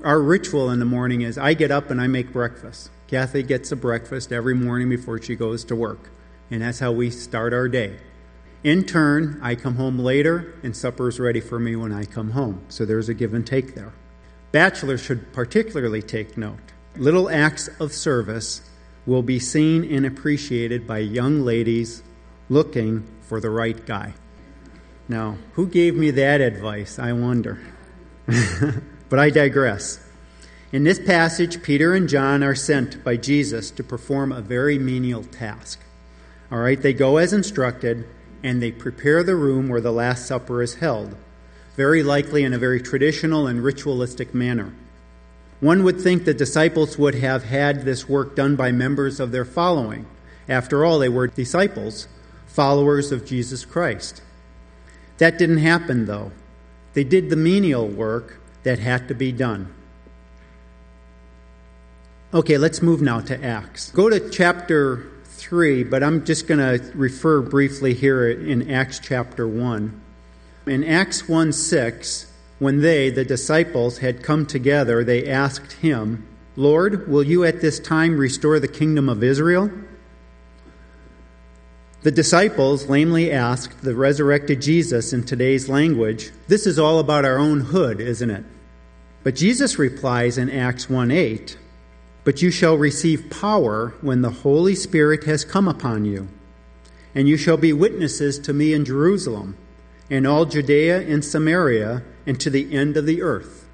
Our 0.02 0.21
ritual 0.21 0.71
in 0.71 0.78
the 0.78 0.85
morning 0.85 1.23
is 1.23 1.37
I 1.37 1.54
get 1.54 1.71
up 1.71 1.90
and 1.90 2.00
I 2.00 2.06
make 2.06 2.33
breakfast. 2.33 2.90
Kathy 3.06 3.42
gets 3.42 3.71
a 3.73 3.76
breakfast 3.76 4.33
every 4.33 4.54
morning 4.54 4.88
before 4.88 5.21
she 5.21 5.37
goes 5.37 5.64
to 5.64 5.76
work, 5.76 6.11
and 6.50 6.62
that's 6.62 6.80
how 6.80 6.92
we 6.92 7.11
start 7.11 7.52
our 7.52 7.68
day. 7.68 7.99
In 8.64 8.85
turn, 8.85 9.38
I 9.42 9.54
come 9.54 9.76
home 9.76 9.99
later, 9.99 10.54
and 10.62 10.76
supper 10.76 11.09
is 11.09 11.21
ready 11.21 11.40
for 11.40 11.59
me 11.59 11.76
when 11.76 11.92
I 11.92 12.04
come 12.04 12.30
home. 12.30 12.64
So 12.68 12.85
there's 12.85 13.09
a 13.09 13.14
give 13.14 13.33
and 13.33 13.47
take 13.47 13.75
there. 13.75 13.92
Bachelors 14.50 15.00
should 15.00 15.33
particularly 15.33 16.02
take 16.02 16.37
note. 16.37 16.59
Little 16.97 17.30
acts 17.30 17.68
of 17.78 17.92
service 17.92 18.68
will 19.04 19.23
be 19.23 19.38
seen 19.38 19.85
and 19.85 20.04
appreciated 20.04 20.87
by 20.87 20.99
young 20.99 21.42
ladies 21.42 22.02
looking 22.49 23.06
for 23.26 23.40
the 23.40 23.50
right 23.50 23.85
guy. 23.87 24.14
Now, 25.09 25.38
who 25.52 25.66
gave 25.66 25.95
me 25.95 26.11
that 26.12 26.40
advice? 26.40 26.99
I 26.99 27.12
wonder. 27.12 27.61
but 29.09 29.18
I 29.18 29.30
digress. 29.30 30.00
In 30.73 30.85
this 30.85 30.99
passage, 30.99 31.62
Peter 31.62 31.95
and 31.95 32.09
John 32.09 32.42
are 32.42 32.54
sent 32.54 33.04
by 33.04 33.16
Jesus 33.16 33.71
to 33.73 33.85
perform 33.85 34.33
a 34.33 34.40
very 34.40 34.78
menial 34.78 35.23
task. 35.23 35.80
All 36.50 36.59
right, 36.59 36.80
they 36.80 36.92
go 36.92 37.18
as 37.18 37.33
instructed 37.33 38.06
and 38.42 38.62
they 38.62 38.73
prepare 38.73 39.23
the 39.23 39.37
room 39.37 39.68
where 39.68 39.80
the 39.80 39.92
Last 39.92 40.26
Supper 40.26 40.62
is 40.62 40.75
held 40.75 41.16
very 41.76 42.02
likely 42.02 42.42
in 42.42 42.54
a 42.54 42.59
very 42.59 42.80
traditional 42.80 43.47
and 43.47 43.62
ritualistic 43.62 44.35
manner. 44.35 44.73
One 45.61 45.85
would 45.85 46.00
think 46.00 46.25
the 46.25 46.35
disciples 46.35 46.99
would 46.99 47.14
have 47.16 47.45
had 47.45 47.85
this 47.85 48.09
work 48.09 48.35
done 48.35 48.56
by 48.56 48.73
members 48.73 49.21
of 49.21 49.30
their 49.30 49.45
following. 49.45 50.06
After 50.49 50.85
all, 50.85 50.99
they 50.99 51.09
were 51.09 51.26
disciples, 51.26 52.09
followers 52.57 53.13
of 53.13 53.27
Jesus 53.27 53.67
Christ. 53.67 54.23
That 55.19 55.39
didn't 55.39 55.59
happen, 55.59 56.07
though. 56.07 56.33
They 56.95 57.05
did 57.05 57.29
the 57.29 57.37
menial 57.37 57.87
work 57.87 58.41
that 58.63 58.79
had 58.79 59.09
to 59.09 59.15
be 59.15 59.31
done. 59.31 59.75
Okay, 62.33 62.57
let's 62.57 62.81
move 62.81 63.03
now 63.03 63.21
to 63.21 63.45
Acts. 63.45 63.91
Go 63.91 64.09
to 64.09 64.31
chapter 64.31 65.07
3, 65.25 65.85
but 65.85 66.03
I'm 66.03 66.25
just 66.25 66.49
going 66.49 66.59
to 66.59 66.91
refer 66.95 67.43
briefly 67.43 67.93
here 67.93 68.31
in 68.31 68.71
Acts 68.71 69.01
chapter 69.01 69.47
1. 69.47 70.01
In 70.67 70.83
Acts 70.83 71.29
1 71.29 71.53
6, 71.53 72.33
when 72.59 72.81
they, 72.81 73.11
the 73.11 73.25
disciples, 73.25 73.99
had 73.99 74.23
come 74.23 74.47
together, 74.47 75.05
they 75.05 75.29
asked 75.29 75.75
him, 75.75 76.27
Lord, 76.57 77.07
will 77.07 77.23
you 77.23 77.45
at 77.45 77.61
this 77.61 77.79
time 77.79 78.17
restore 78.17 78.59
the 78.59 78.67
kingdom 78.67 79.11
of 79.11 79.23
Israel? 79.23 79.71
The 82.07 82.13
disciples 82.13 82.89
lamely 82.89 83.33
asked 83.33 83.83
the 83.83 83.97
resurrected 83.97 84.63
Jesus 84.63 85.13
in 85.13 85.25
today's 85.25 85.69
language, 85.69 86.31
This 86.47 86.65
is 86.65 86.79
all 86.79 87.01
about 87.01 87.25
our 87.25 87.37
own 87.37 87.59
hood, 87.59 88.01
isn't 88.01 88.31
it? 88.31 88.45
But 89.25 89.35
Jesus 89.35 89.77
replies 89.77 90.39
in 90.39 90.49
Acts 90.49 90.89
1 90.89 91.11
8, 91.11 91.59
But 92.23 92.43
you 92.43 92.53
shall 92.53 92.77
receive 92.77 93.29
power 93.29 93.93
when 94.03 94.23
the 94.23 94.31
Holy 94.31 94.77
Spirit 94.77 95.25
has 95.25 95.45
come 95.45 95.67
upon 95.67 96.05
you, 96.05 96.29
and 97.13 97.29
you 97.29 97.37
shall 97.37 97.57
be 97.57 97.73
witnesses 97.73 98.39
to 98.39 98.53
me 98.53 98.73
in 98.73 98.85
Jerusalem 98.85 99.57
and 100.09 100.29
all 100.29 100.45
Judea 100.45 101.01
and 101.01 101.25
Samaria 101.25 102.05
and 102.25 102.39
to 102.39 102.51
the 102.51 102.73
end 102.73 102.97
of 102.97 103.07
the 103.07 103.21
earth. 103.21 103.67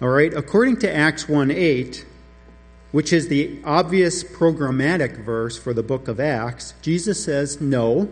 All 0.00 0.08
right, 0.08 0.32
according 0.32 0.78
to 0.78 0.90
Acts 0.90 1.28
1 1.28 1.50
8, 1.50 2.06
which 2.90 3.12
is 3.12 3.28
the 3.28 3.60
obvious 3.64 4.24
programmatic 4.24 5.24
verse 5.24 5.58
for 5.58 5.74
the 5.74 5.82
book 5.82 6.08
of 6.08 6.18
Acts, 6.18 6.74
Jesus 6.80 7.22
says, 7.22 7.60
No, 7.60 8.08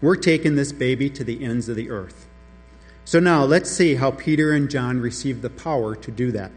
we're 0.00 0.16
taking 0.16 0.56
this 0.56 0.72
baby 0.72 1.08
to 1.10 1.24
the 1.24 1.42
ends 1.44 1.68
of 1.68 1.76
the 1.76 1.90
earth. 1.90 2.26
So 3.04 3.18
now 3.18 3.44
let's 3.44 3.70
see 3.70 3.94
how 3.94 4.10
Peter 4.10 4.52
and 4.52 4.70
John 4.70 5.00
received 5.00 5.42
the 5.42 5.50
power 5.50 5.96
to 5.96 6.10
do 6.10 6.30
that. 6.32 6.52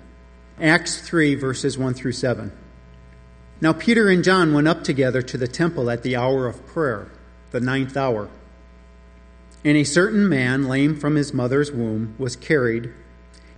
Acts 0.59 1.01
3, 1.01 1.35
verses 1.35 1.77
1 1.77 1.93
through 1.93 2.11
7. 2.11 2.51
Now 3.61 3.73
Peter 3.73 4.09
and 4.09 4.23
John 4.23 4.53
went 4.53 4.67
up 4.67 4.83
together 4.83 5.21
to 5.21 5.37
the 5.37 5.47
temple 5.47 5.89
at 5.89 6.03
the 6.03 6.15
hour 6.15 6.47
of 6.47 6.65
prayer, 6.67 7.11
the 7.51 7.61
ninth 7.61 7.95
hour. 7.95 8.29
And 9.65 9.77
a 9.77 9.85
certain 9.85 10.27
man, 10.27 10.67
lame 10.67 10.99
from 10.99 11.15
his 11.15 11.33
mother's 11.33 11.71
womb, 11.71 12.15
was 12.17 12.35
carried, 12.35 12.93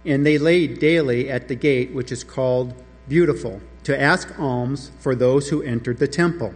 and 0.05 0.24
they 0.24 0.38
laid 0.38 0.79
daily 0.79 1.29
at 1.29 1.48
the 1.48 1.55
gate 1.55 1.91
which 1.91 2.12
is 2.12 2.24
called 2.24 2.75
Beautiful, 3.07 3.62
to 3.83 4.00
ask 4.00 4.39
alms 4.39 4.91
for 5.00 5.15
those 5.15 5.50
who 5.50 5.62
entered 5.62 6.00
the 6.00 6.07
temple. 6.07 6.53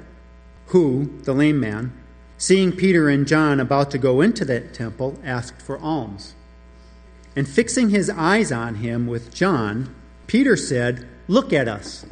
Who, 0.67 1.19
the 1.23 1.33
lame 1.33 1.59
man, 1.59 1.93
seeing 2.37 2.71
Peter 2.71 3.09
and 3.09 3.27
John 3.27 3.59
about 3.59 3.91
to 3.91 3.97
go 3.97 4.21
into 4.21 4.45
that 4.45 4.73
temple, 4.73 5.19
asked 5.23 5.61
for 5.61 5.77
alms. 5.79 6.33
And 7.35 7.47
fixing 7.47 7.89
his 7.89 8.09
eyes 8.09 8.51
on 8.51 8.75
him 8.75 9.05
with 9.05 9.33
John, 9.33 9.93
Peter 10.25 10.57
said, 10.57 11.07
Look 11.27 11.53
at 11.53 11.67
us. 11.67 12.05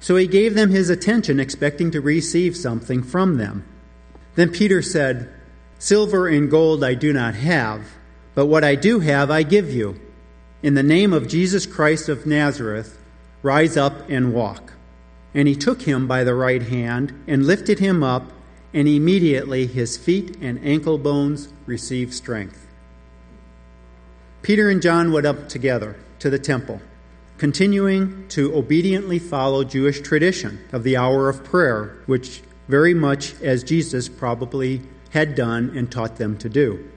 So 0.00 0.16
he 0.16 0.26
gave 0.26 0.54
them 0.54 0.70
his 0.70 0.90
attention, 0.90 1.38
expecting 1.38 1.92
to 1.92 2.00
receive 2.00 2.56
something 2.56 3.04
from 3.04 3.38
them. 3.38 3.64
Then 4.34 4.50
Peter 4.50 4.82
said, 4.82 5.32
Silver 5.78 6.26
and 6.26 6.50
gold 6.50 6.82
I 6.82 6.94
do 6.94 7.12
not 7.12 7.34
have, 7.34 7.86
but 8.34 8.46
what 8.46 8.64
I 8.64 8.74
do 8.74 9.00
have 9.00 9.30
I 9.30 9.44
give 9.44 9.70
you. 9.72 10.00
In 10.62 10.74
the 10.74 10.82
name 10.84 11.12
of 11.12 11.26
Jesus 11.26 11.66
Christ 11.66 12.08
of 12.08 12.24
Nazareth, 12.24 12.96
rise 13.42 13.76
up 13.76 14.08
and 14.08 14.32
walk. 14.32 14.74
And 15.34 15.48
he 15.48 15.56
took 15.56 15.82
him 15.82 16.06
by 16.06 16.22
the 16.22 16.36
right 16.36 16.62
hand 16.62 17.12
and 17.26 17.44
lifted 17.44 17.80
him 17.80 18.04
up, 18.04 18.30
and 18.72 18.86
immediately 18.86 19.66
his 19.66 19.96
feet 19.96 20.36
and 20.40 20.64
ankle 20.64 20.98
bones 20.98 21.52
received 21.66 22.14
strength. 22.14 22.68
Peter 24.42 24.68
and 24.68 24.80
John 24.80 25.10
went 25.10 25.26
up 25.26 25.48
together 25.48 25.96
to 26.20 26.30
the 26.30 26.38
temple, 26.38 26.80
continuing 27.38 28.28
to 28.28 28.54
obediently 28.54 29.18
follow 29.18 29.64
Jewish 29.64 30.00
tradition 30.00 30.64
of 30.70 30.84
the 30.84 30.96
hour 30.96 31.28
of 31.28 31.42
prayer, 31.42 31.96
which 32.06 32.40
very 32.68 32.94
much 32.94 33.34
as 33.42 33.64
Jesus 33.64 34.08
probably 34.08 34.80
had 35.10 35.34
done 35.34 35.72
and 35.76 35.90
taught 35.90 36.18
them 36.18 36.38
to 36.38 36.48
do. 36.48 36.88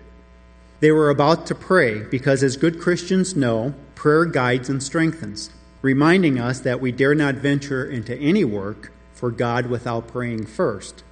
They 0.79 0.91
were 0.91 1.09
about 1.09 1.45
to 1.47 1.55
pray 1.55 2.03
because, 2.03 2.43
as 2.43 2.57
good 2.57 2.79
Christians 2.79 3.35
know, 3.35 3.73
prayer 3.95 4.25
guides 4.25 4.69
and 4.69 4.83
strengthens, 4.83 5.49
reminding 5.81 6.39
us 6.39 6.59
that 6.59 6.81
we 6.81 6.91
dare 6.91 7.15
not 7.15 7.35
venture 7.35 7.85
into 7.85 8.15
any 8.17 8.43
work 8.43 8.91
for 9.13 9.31
God 9.31 9.67
without 9.67 10.07
praying 10.07 10.45
first. 10.45 11.03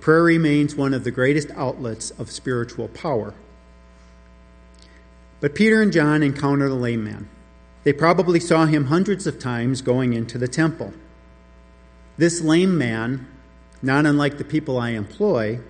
Prayer 0.00 0.22
remains 0.22 0.76
one 0.76 0.94
of 0.94 1.02
the 1.02 1.10
greatest 1.10 1.50
outlets 1.56 2.10
of 2.12 2.30
spiritual 2.30 2.88
power. 2.88 3.34
But 5.40 5.54
Peter 5.54 5.82
and 5.82 5.92
John 5.92 6.22
encounter 6.22 6.68
the 6.68 6.74
lame 6.74 7.04
man. 7.04 7.28
They 7.82 7.92
probably 7.92 8.40
saw 8.40 8.66
him 8.66 8.86
hundreds 8.86 9.26
of 9.26 9.38
times 9.38 9.82
going 9.82 10.12
into 10.12 10.38
the 10.38 10.48
temple. 10.48 10.92
This 12.16 12.40
lame 12.40 12.76
man, 12.78 13.26
not 13.82 14.06
unlike 14.06 14.38
the 14.38 14.44
people 14.44 14.78
I 14.78 14.90
employ, 14.90 15.60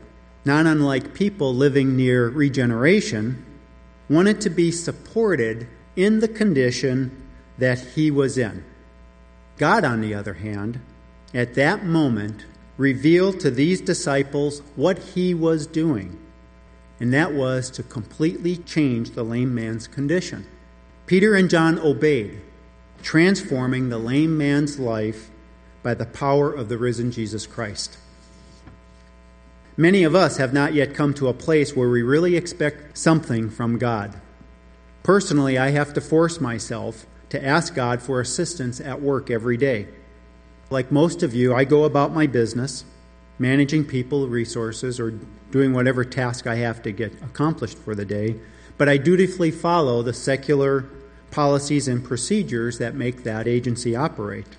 not 0.49 0.65
unlike 0.67 1.13
people 1.13 1.55
living 1.55 1.95
near 1.95 2.27
regeneration, 2.31 3.45
wanted 4.09 4.41
to 4.41 4.49
be 4.49 4.71
supported 4.71 5.69
in 5.95 6.21
the 6.21 6.27
condition 6.27 7.23
that 7.59 7.79
he 7.79 8.11
was 8.11 8.39
in. 8.39 8.65
God, 9.59 9.85
on 9.85 10.01
the 10.01 10.15
other 10.15 10.33
hand, 10.33 10.81
at 11.35 11.55
that 11.57 11.85
moment 11.85 12.47
revealed 12.79 13.39
to 13.41 13.51
these 13.51 13.83
disciples 13.83 14.63
what 14.75 14.99
he 14.99 15.35
was 15.35 15.67
doing, 15.67 16.19
and 16.99 17.13
that 17.13 17.35
was 17.35 17.71
to 17.73 17.83
completely 17.83 18.57
change 18.57 19.11
the 19.11 19.23
lame 19.23 19.55
man's 19.55 19.87
condition. 19.87 20.47
Peter 21.05 21.35
and 21.35 21.51
John 21.51 21.79
obeyed, 21.79 22.41
transforming 23.03 23.91
the 23.91 23.99
lame 23.99 24.39
man's 24.39 24.79
life 24.79 25.29
by 25.83 25.93
the 25.93 26.07
power 26.07 26.51
of 26.51 26.71
the 26.71 26.79
risen 26.79 27.13
Jesus 27.13 27.47
Christ. 27.47 27.99
Many 29.81 30.03
of 30.03 30.17
us 30.17 30.39
have 30.39 30.53
not 30.53 30.75
yet 30.75 30.93
come 30.93 31.15
to 31.15 31.29
a 31.29 31.33
place 31.33 31.77
where 31.77 31.89
we 31.89 32.03
really 32.03 32.35
expect 32.35 32.99
something 32.99 33.49
from 33.49 33.79
God. 33.79 34.21
Personally, 35.05 35.57
I 35.57 35.71
have 35.71 35.95
to 35.95 36.01
force 36.01 36.41
myself 36.41 37.07
to 37.29 37.43
ask 37.43 37.77
God 37.77 38.03
for 38.03 38.21
assistance 38.21 38.81
at 38.81 39.01
work 39.01 39.31
every 39.31 39.57
day. 39.57 39.87
Like 40.69 40.91
most 40.91 41.23
of 41.23 41.33
you, 41.33 41.55
I 41.55 41.63
go 41.63 41.85
about 41.85 42.13
my 42.13 42.27
business, 42.27 42.85
managing 43.39 43.85
people, 43.85 44.27
resources, 44.27 44.99
or 44.99 45.13
doing 45.53 45.73
whatever 45.73 46.05
task 46.05 46.49
I 46.49 46.57
have 46.57 46.83
to 46.83 46.91
get 46.91 47.13
accomplished 47.23 47.79
for 47.79 47.95
the 47.95 48.05
day, 48.05 48.35
but 48.79 48.89
I 48.89 48.97
dutifully 48.97 49.53
follow 49.53 50.03
the 50.03 50.13
secular 50.13 50.87
policies 51.31 51.87
and 51.87 52.03
procedures 52.03 52.79
that 52.79 52.97
make 52.97 53.23
that 53.23 53.47
agency 53.47 53.95
operate. 53.95 54.57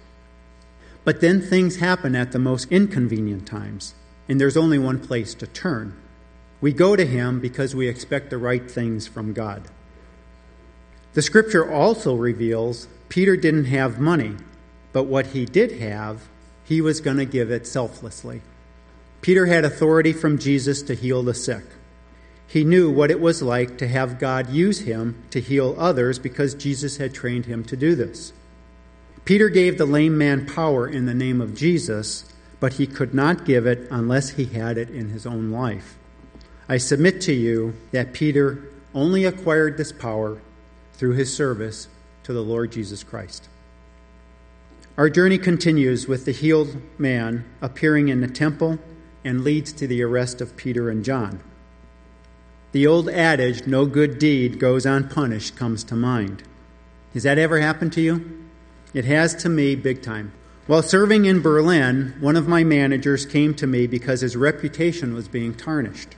But 1.03 1.19
then 1.19 1.41
things 1.41 1.75
happen 1.75 2.15
at 2.15 2.31
the 2.31 2.39
most 2.39 2.71
inconvenient 2.71 3.45
times 3.45 3.95
and 4.29 4.39
there's 4.39 4.55
only 4.55 4.79
one 4.79 4.99
place 4.99 5.33
to 5.33 5.47
turn. 5.47 5.99
We 6.61 6.71
go 6.71 6.95
to 6.95 7.05
Him 7.05 7.41
because 7.41 7.75
we 7.75 7.89
expect 7.89 8.29
the 8.29 8.37
right 8.37 8.69
things 8.69 9.07
from 9.07 9.33
God. 9.33 9.63
The 11.13 11.21
scripture 11.23 11.69
also 11.69 12.15
reveals 12.15 12.87
Peter 13.09 13.35
didn't 13.35 13.65
have 13.65 13.99
money, 13.99 14.35
but 14.93 15.03
what 15.03 15.27
he 15.27 15.45
did 15.45 15.81
have, 15.81 16.29
he 16.63 16.81
was 16.81 17.01
going 17.01 17.17
to 17.17 17.25
give 17.25 17.49
it 17.49 17.65
selflessly. 17.65 18.41
Peter 19.21 19.47
had 19.47 19.65
authority 19.65 20.13
from 20.13 20.37
Jesus 20.37 20.83
to 20.83 20.93
heal 20.93 21.23
the 21.23 21.33
sick. 21.33 21.63
He 22.47 22.63
knew 22.63 22.89
what 22.91 23.11
it 23.11 23.19
was 23.19 23.41
like 23.41 23.77
to 23.79 23.87
have 23.87 24.19
God 24.19 24.49
use 24.49 24.79
him 24.79 25.23
to 25.31 25.41
heal 25.41 25.75
others 25.77 26.19
because 26.19 26.53
Jesus 26.53 26.97
had 26.97 27.13
trained 27.13 27.45
him 27.45 27.63
to 27.65 27.75
do 27.75 27.95
this. 27.95 28.33
Peter 29.25 29.49
gave 29.49 29.77
the 29.77 29.85
lame 29.85 30.17
man 30.17 30.45
power 30.45 30.87
in 30.87 31.05
the 31.05 31.13
name 31.13 31.41
of 31.41 31.55
Jesus 31.55 32.31
but 32.59 32.73
he 32.73 32.87
could 32.87 33.13
not 33.13 33.45
give 33.45 33.65
it 33.65 33.87
unless 33.89 34.31
he 34.31 34.45
had 34.45 34.77
it 34.77 34.89
in 34.89 35.09
his 35.09 35.25
own 35.25 35.51
life. 35.51 35.97
I 36.67 36.77
submit 36.77 37.21
to 37.21 37.33
you 37.33 37.73
that 37.91 38.13
Peter 38.13 38.63
only 38.93 39.25
acquired 39.25 39.77
this 39.77 39.91
power 39.91 40.41
through 40.93 41.13
his 41.13 41.33
service 41.33 41.87
to 42.23 42.33
the 42.33 42.43
Lord 42.43 42.71
Jesus 42.71 43.03
Christ. 43.03 43.47
Our 44.97 45.09
journey 45.09 45.37
continues 45.37 46.07
with 46.07 46.25
the 46.25 46.31
healed 46.31 46.75
man 46.97 47.45
appearing 47.61 48.09
in 48.09 48.21
the 48.21 48.27
temple 48.27 48.79
and 49.23 49.43
leads 49.43 49.71
to 49.73 49.87
the 49.87 50.03
arrest 50.03 50.41
of 50.41 50.57
Peter 50.57 50.89
and 50.89 51.05
John. 51.05 51.41
The 52.71 52.85
old 52.85 53.09
adage, 53.09 53.65
no 53.65 53.85
good 53.85 54.19
deed 54.19 54.59
goes 54.59 54.85
unpunished, 54.85 55.55
comes 55.55 55.83
to 55.85 55.95
mind. 55.95 56.43
Has 57.13 57.23
that 57.23 57.37
ever 57.37 57.59
happened 57.59 57.93
to 57.93 58.01
you? 58.01 58.45
It 58.93 59.05
has 59.05 59.33
to 59.35 59.49
me 59.49 59.75
big 59.75 60.01
time. 60.03 60.33
While 60.69 60.83
serving 60.83 61.25
in 61.25 61.41
Berlin, 61.41 62.13
one 62.19 62.35
of 62.35 62.47
my 62.47 62.63
managers 62.63 63.25
came 63.25 63.55
to 63.55 63.65
me 63.65 63.87
because 63.87 64.21
his 64.21 64.35
reputation 64.35 65.15
was 65.15 65.27
being 65.27 65.55
tarnished. 65.55 66.09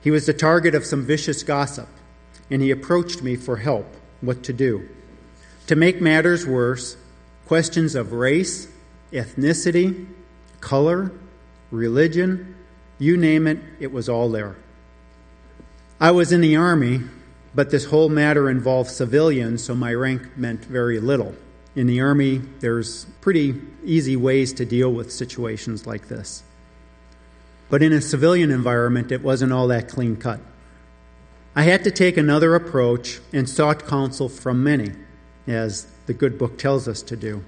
He 0.00 0.12
was 0.12 0.26
the 0.26 0.32
target 0.32 0.76
of 0.76 0.86
some 0.86 1.04
vicious 1.04 1.42
gossip, 1.42 1.88
and 2.48 2.62
he 2.62 2.70
approached 2.70 3.24
me 3.24 3.34
for 3.34 3.56
help 3.56 3.92
what 4.20 4.44
to 4.44 4.52
do. 4.52 4.88
To 5.66 5.74
make 5.74 6.00
matters 6.00 6.46
worse, 6.46 6.96
questions 7.46 7.96
of 7.96 8.12
race, 8.12 8.68
ethnicity, 9.12 10.06
color, 10.60 11.10
religion, 11.72 12.54
you 13.00 13.16
name 13.16 13.48
it, 13.48 13.58
it 13.80 13.90
was 13.90 14.08
all 14.08 14.30
there. 14.30 14.54
I 15.98 16.12
was 16.12 16.30
in 16.30 16.40
the 16.40 16.54
Army, 16.54 17.00
but 17.52 17.72
this 17.72 17.86
whole 17.86 18.10
matter 18.10 18.48
involved 18.48 18.90
civilians, 18.90 19.64
so 19.64 19.74
my 19.74 19.92
rank 19.92 20.36
meant 20.36 20.64
very 20.66 21.00
little. 21.00 21.34
In 21.76 21.86
the 21.86 22.00
Army, 22.00 22.38
there's 22.58 23.04
pretty 23.20 23.60
easy 23.84 24.16
ways 24.16 24.52
to 24.54 24.64
deal 24.64 24.92
with 24.92 25.12
situations 25.12 25.86
like 25.86 26.08
this. 26.08 26.42
But 27.68 27.82
in 27.82 27.92
a 27.92 28.00
civilian 28.00 28.50
environment, 28.50 29.12
it 29.12 29.22
wasn't 29.22 29.52
all 29.52 29.68
that 29.68 29.88
clean 29.88 30.16
cut. 30.16 30.40
I 31.54 31.62
had 31.62 31.84
to 31.84 31.90
take 31.90 32.16
another 32.16 32.54
approach 32.54 33.20
and 33.32 33.48
sought 33.48 33.86
counsel 33.86 34.28
from 34.28 34.64
many, 34.64 34.92
as 35.46 35.86
the 36.06 36.12
good 36.12 36.38
book 36.38 36.58
tells 36.58 36.88
us 36.88 37.02
to 37.02 37.16
do. 37.16 37.44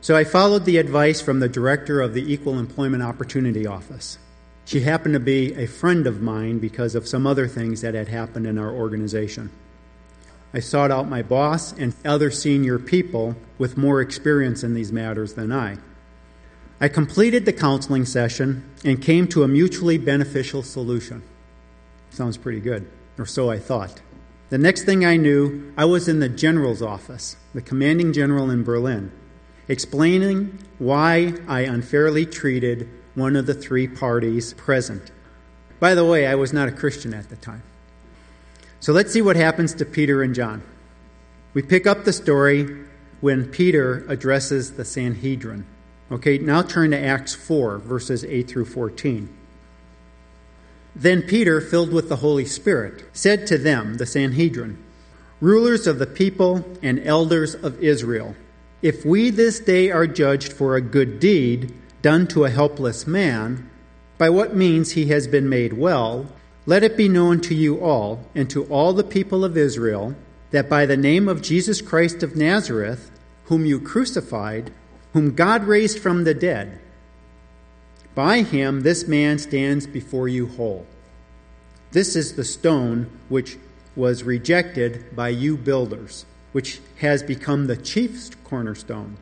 So 0.00 0.16
I 0.16 0.24
followed 0.24 0.64
the 0.64 0.78
advice 0.78 1.20
from 1.20 1.40
the 1.40 1.48
director 1.48 2.00
of 2.00 2.14
the 2.14 2.32
Equal 2.32 2.58
Employment 2.58 3.02
Opportunity 3.02 3.66
Office. 3.66 4.16
She 4.64 4.80
happened 4.80 5.14
to 5.14 5.20
be 5.20 5.54
a 5.54 5.66
friend 5.66 6.06
of 6.06 6.22
mine 6.22 6.58
because 6.58 6.94
of 6.94 7.08
some 7.08 7.26
other 7.26 7.48
things 7.48 7.80
that 7.80 7.94
had 7.94 8.08
happened 8.08 8.46
in 8.46 8.58
our 8.58 8.70
organization. 8.70 9.50
I 10.52 10.60
sought 10.60 10.90
out 10.90 11.08
my 11.08 11.22
boss 11.22 11.72
and 11.72 11.94
other 12.04 12.30
senior 12.30 12.78
people 12.78 13.36
with 13.58 13.76
more 13.76 14.00
experience 14.00 14.62
in 14.62 14.74
these 14.74 14.92
matters 14.92 15.34
than 15.34 15.52
I. 15.52 15.76
I 16.80 16.88
completed 16.88 17.44
the 17.44 17.52
counseling 17.52 18.04
session 18.04 18.64
and 18.84 19.02
came 19.02 19.26
to 19.28 19.42
a 19.42 19.48
mutually 19.48 19.98
beneficial 19.98 20.62
solution. 20.62 21.22
Sounds 22.10 22.36
pretty 22.36 22.60
good, 22.60 22.88
or 23.18 23.26
so 23.26 23.50
I 23.50 23.58
thought. 23.58 24.00
The 24.50 24.58
next 24.58 24.84
thing 24.84 25.04
I 25.04 25.16
knew, 25.16 25.74
I 25.76 25.84
was 25.84 26.08
in 26.08 26.20
the 26.20 26.28
general's 26.28 26.80
office, 26.80 27.36
the 27.52 27.60
commanding 27.60 28.12
general 28.12 28.48
in 28.50 28.62
Berlin, 28.62 29.12
explaining 29.66 30.58
why 30.78 31.34
I 31.46 31.60
unfairly 31.60 32.24
treated 32.24 32.88
one 33.14 33.36
of 33.36 33.46
the 33.46 33.54
three 33.54 33.86
parties 33.86 34.54
present. 34.54 35.10
By 35.80 35.94
the 35.94 36.04
way, 36.04 36.26
I 36.26 36.36
was 36.36 36.52
not 36.52 36.68
a 36.68 36.72
Christian 36.72 37.12
at 37.12 37.28
the 37.28 37.36
time. 37.36 37.62
So 38.80 38.92
let's 38.92 39.12
see 39.12 39.22
what 39.22 39.36
happens 39.36 39.74
to 39.74 39.84
Peter 39.84 40.22
and 40.22 40.34
John. 40.34 40.62
We 41.52 41.62
pick 41.62 41.86
up 41.86 42.04
the 42.04 42.12
story 42.12 42.84
when 43.20 43.48
Peter 43.48 44.04
addresses 44.08 44.72
the 44.72 44.84
Sanhedrin. 44.84 45.66
Okay, 46.10 46.38
now 46.38 46.62
turn 46.62 46.92
to 46.92 46.98
Acts 46.98 47.34
4, 47.34 47.78
verses 47.78 48.24
8 48.24 48.48
through 48.48 48.66
14. 48.66 49.28
Then 50.94 51.22
Peter, 51.22 51.60
filled 51.60 51.92
with 51.92 52.08
the 52.08 52.16
Holy 52.16 52.44
Spirit, 52.44 53.04
said 53.12 53.46
to 53.48 53.58
them, 53.58 53.96
the 53.96 54.06
Sanhedrin, 54.06 54.82
Rulers 55.40 55.86
of 55.86 55.98
the 55.98 56.06
people 56.06 56.64
and 56.82 56.98
elders 57.00 57.54
of 57.54 57.80
Israel, 57.82 58.34
if 58.82 59.04
we 59.04 59.30
this 59.30 59.60
day 59.60 59.90
are 59.90 60.06
judged 60.06 60.52
for 60.52 60.76
a 60.76 60.80
good 60.80 61.20
deed 61.20 61.74
done 62.02 62.26
to 62.28 62.44
a 62.44 62.50
helpless 62.50 63.06
man, 63.06 63.68
by 64.18 64.30
what 64.30 64.56
means 64.56 64.92
he 64.92 65.06
has 65.06 65.26
been 65.26 65.48
made 65.48 65.72
well, 65.72 66.26
let 66.68 66.84
it 66.84 66.98
be 66.98 67.08
known 67.08 67.40
to 67.40 67.54
you 67.54 67.80
all 67.80 68.20
and 68.34 68.50
to 68.50 68.62
all 68.64 68.92
the 68.92 69.02
people 69.02 69.42
of 69.42 69.56
Israel 69.56 70.14
that 70.50 70.68
by 70.68 70.84
the 70.84 70.98
name 70.98 71.26
of 71.26 71.40
Jesus 71.40 71.80
Christ 71.80 72.22
of 72.22 72.36
Nazareth, 72.36 73.10
whom 73.44 73.64
you 73.64 73.80
crucified, 73.80 74.70
whom 75.14 75.34
God 75.34 75.64
raised 75.64 75.98
from 75.98 76.24
the 76.24 76.34
dead, 76.34 76.78
by 78.14 78.42
him 78.42 78.82
this 78.82 79.08
man 79.08 79.38
stands 79.38 79.86
before 79.86 80.28
you 80.28 80.46
whole. 80.46 80.84
This 81.92 82.14
is 82.14 82.34
the 82.34 82.44
stone 82.44 83.10
which 83.30 83.56
was 83.96 84.22
rejected 84.22 85.16
by 85.16 85.30
you 85.30 85.56
builders, 85.56 86.26
which 86.52 86.82
has 86.98 87.22
become 87.22 87.66
the 87.66 87.78
chief 87.78 88.30
cornerstone. 88.44 89.16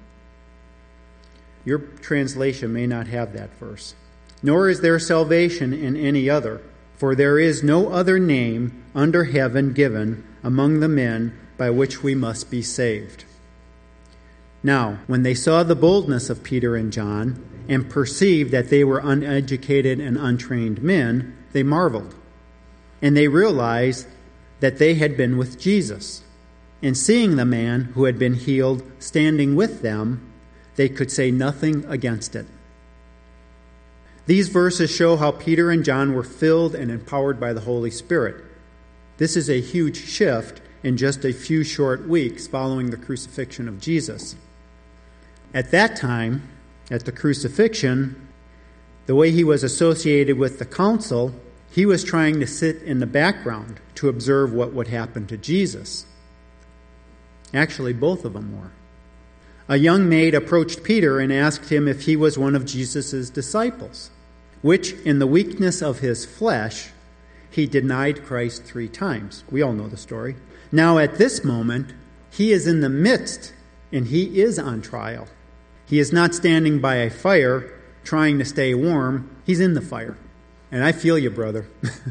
Your 1.65 1.79
translation 1.79 2.73
may 2.73 2.89
not 2.89 3.07
have 3.07 3.35
that 3.35 3.55
verse. 3.61 3.95
Nor 4.43 4.69
is 4.69 4.81
there 4.81 4.99
salvation 4.99 5.73
in 5.73 5.97
any 5.97 6.29
other. 6.29 6.61
For 6.97 7.15
there 7.15 7.39
is 7.39 7.63
no 7.63 7.91
other 7.91 8.19
name 8.19 8.85
under 8.95 9.25
heaven 9.25 9.73
given 9.73 10.25
among 10.43 10.81
the 10.81 10.89
men 10.89 11.39
by 11.59 11.71
which 11.71 12.03
we 12.03 12.15
must 12.15 12.51
be 12.51 12.63
saved. 12.63 13.25
Now, 14.63 14.99
when 15.07 15.23
they 15.23 15.35
saw 15.35 15.63
the 15.63 15.77
boldness 15.77 16.31
of 16.31 16.43
Peter 16.43 16.75
and 16.75 16.93
John, 16.93 17.43
and 17.69 17.91
perceived 17.91 18.51
that 18.53 18.71
they 18.71 18.85
were 18.85 19.01
uneducated 19.03 20.01
and 20.01 20.17
untrained 20.17 20.83
men, 20.83 21.37
they 21.53 21.63
marveled. 21.63 22.15
And 23.03 23.17
they 23.17 23.29
realized 23.29 24.07
that 24.61 24.79
they 24.79 24.95
had 24.95 25.17
been 25.17 25.37
with 25.37 25.59
Jesus. 25.59 26.23
And 26.83 26.97
seeing 26.97 27.37
the 27.37 27.45
man 27.45 27.93
who 27.95 28.05
had 28.05 28.19
been 28.19 28.35
healed 28.35 28.83
standing 28.99 29.57
with 29.57 29.83
them, 29.83 30.33
they 30.77 30.89
could 30.89 31.11
say 31.11 31.31
nothing 31.31 31.85
against 31.87 32.37
it. 32.37 32.47
These 34.27 34.49
verses 34.49 34.91
show 34.91 35.17
how 35.17 35.31
Peter 35.31 35.71
and 35.71 35.85
John 35.85 36.13
were 36.13 36.25
filled 36.25 36.75
and 36.75 36.91
empowered 36.91 37.39
by 37.39 37.53
the 37.53 37.61
Holy 37.61 37.91
Spirit. 37.91 38.45
This 39.19 39.37
is 39.37 39.49
a 39.49 39.61
huge 39.61 39.97
shift 39.97 40.61
in 40.83 40.97
just 40.97 41.25
a 41.25 41.33
few 41.33 41.65
short 41.65 42.09
weeks 42.09 42.47
following 42.47 42.91
the 42.91 42.97
crucifixion 42.97 43.69
of 43.69 43.81
Jesus. 43.81 44.35
At 45.55 45.71
that 45.71 45.97
time, 45.97 46.49
at 46.91 47.05
the 47.05 47.13
crucifixion, 47.13 48.29
the 49.07 49.15
way 49.15 49.31
he 49.31 49.45
was 49.45 49.63
associated 49.63 50.37
with 50.37 50.59
the 50.59 50.65
council, 50.65 51.33
he 51.71 51.87
was 51.87 52.03
trying 52.03 52.41
to 52.41 52.47
sit 52.47 52.83
in 52.83 52.99
the 52.99 53.07
background 53.07 53.81
to 53.95 54.09
observe 54.09 54.53
what 54.53 54.73
would 54.73 54.89
happen 54.89 55.27
to 55.29 55.37
Jesus. 55.37 56.05
Actually, 57.55 57.93
both 57.93 58.25
of 58.25 58.33
them 58.33 58.61
were. 58.61 58.73
A 59.69 59.77
young 59.77 60.09
maid 60.09 60.35
approached 60.35 60.83
Peter 60.83 61.19
and 61.21 61.33
asked 61.33 61.71
him 61.71 61.89
if 61.89 62.03
he 62.03 62.17
was 62.17 62.39
one 62.39 62.55
of 62.55 62.65
Jesus' 62.65 63.31
disciples, 63.31 64.11
which, 64.67 64.95
in 65.05 65.21
the 65.21 65.29
weakness 65.29 65.81
of 65.81 66.01
his 66.01 66.27
flesh, 66.27 66.91
he 67.49 67.69
denied 67.69 68.25
Christ 68.25 68.65
three 68.65 68.89
times. 68.89 69.45
We 69.49 69.63
all 69.63 69.73
know 69.73 69.87
the 69.87 69.97
story. 69.97 70.35
Now, 70.73 70.99
at 70.99 71.19
this 71.19 71.45
moment, 71.45 71.95
he 72.33 72.51
is 72.51 72.67
in 72.67 72.81
the 72.81 72.89
midst 72.89 73.55
and 73.93 74.09
he 74.09 74.41
is 74.41 74.59
on 74.59 74.83
trial. 74.83 75.29
He 75.87 76.01
is 76.01 76.13
not 76.13 76.35
standing 76.35 76.81
by 76.81 76.97
a 76.97 77.11
fire 77.11 77.81
trying 78.03 78.41
to 78.41 78.45
stay 78.45 78.75
warm, 78.75 79.31
he's 79.45 79.61
in 79.61 79.75
the 79.75 79.81
fire. 79.81 80.19
And 80.73 80.83
I 80.83 80.91
feel 80.91 81.17
you, 81.17 81.31
brother. 81.31 81.69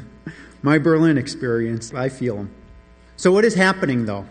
My 0.62 0.78
Berlin 0.78 1.18
experience, 1.18 1.94
I 1.94 2.08
feel 2.08 2.38
him. 2.38 2.52
So, 3.18 3.34
what 3.34 3.44
is 3.44 3.56
happening 3.56 4.06
though? 4.06 4.28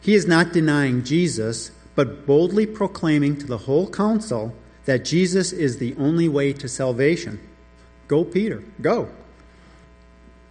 He 0.00 0.14
is 0.14 0.28
not 0.28 0.52
denying 0.52 1.02
Jesus, 1.02 1.72
but 1.96 2.24
boldly 2.24 2.66
proclaiming 2.66 3.36
to 3.38 3.46
the 3.46 3.58
whole 3.58 3.90
council 3.90 4.54
that 4.84 5.04
Jesus 5.04 5.52
is 5.52 5.78
the 5.78 5.94
only 5.96 6.28
way 6.28 6.52
to 6.52 6.68
salvation. 6.68 7.40
Go, 8.08 8.24
Peter, 8.24 8.62
go. 8.80 9.08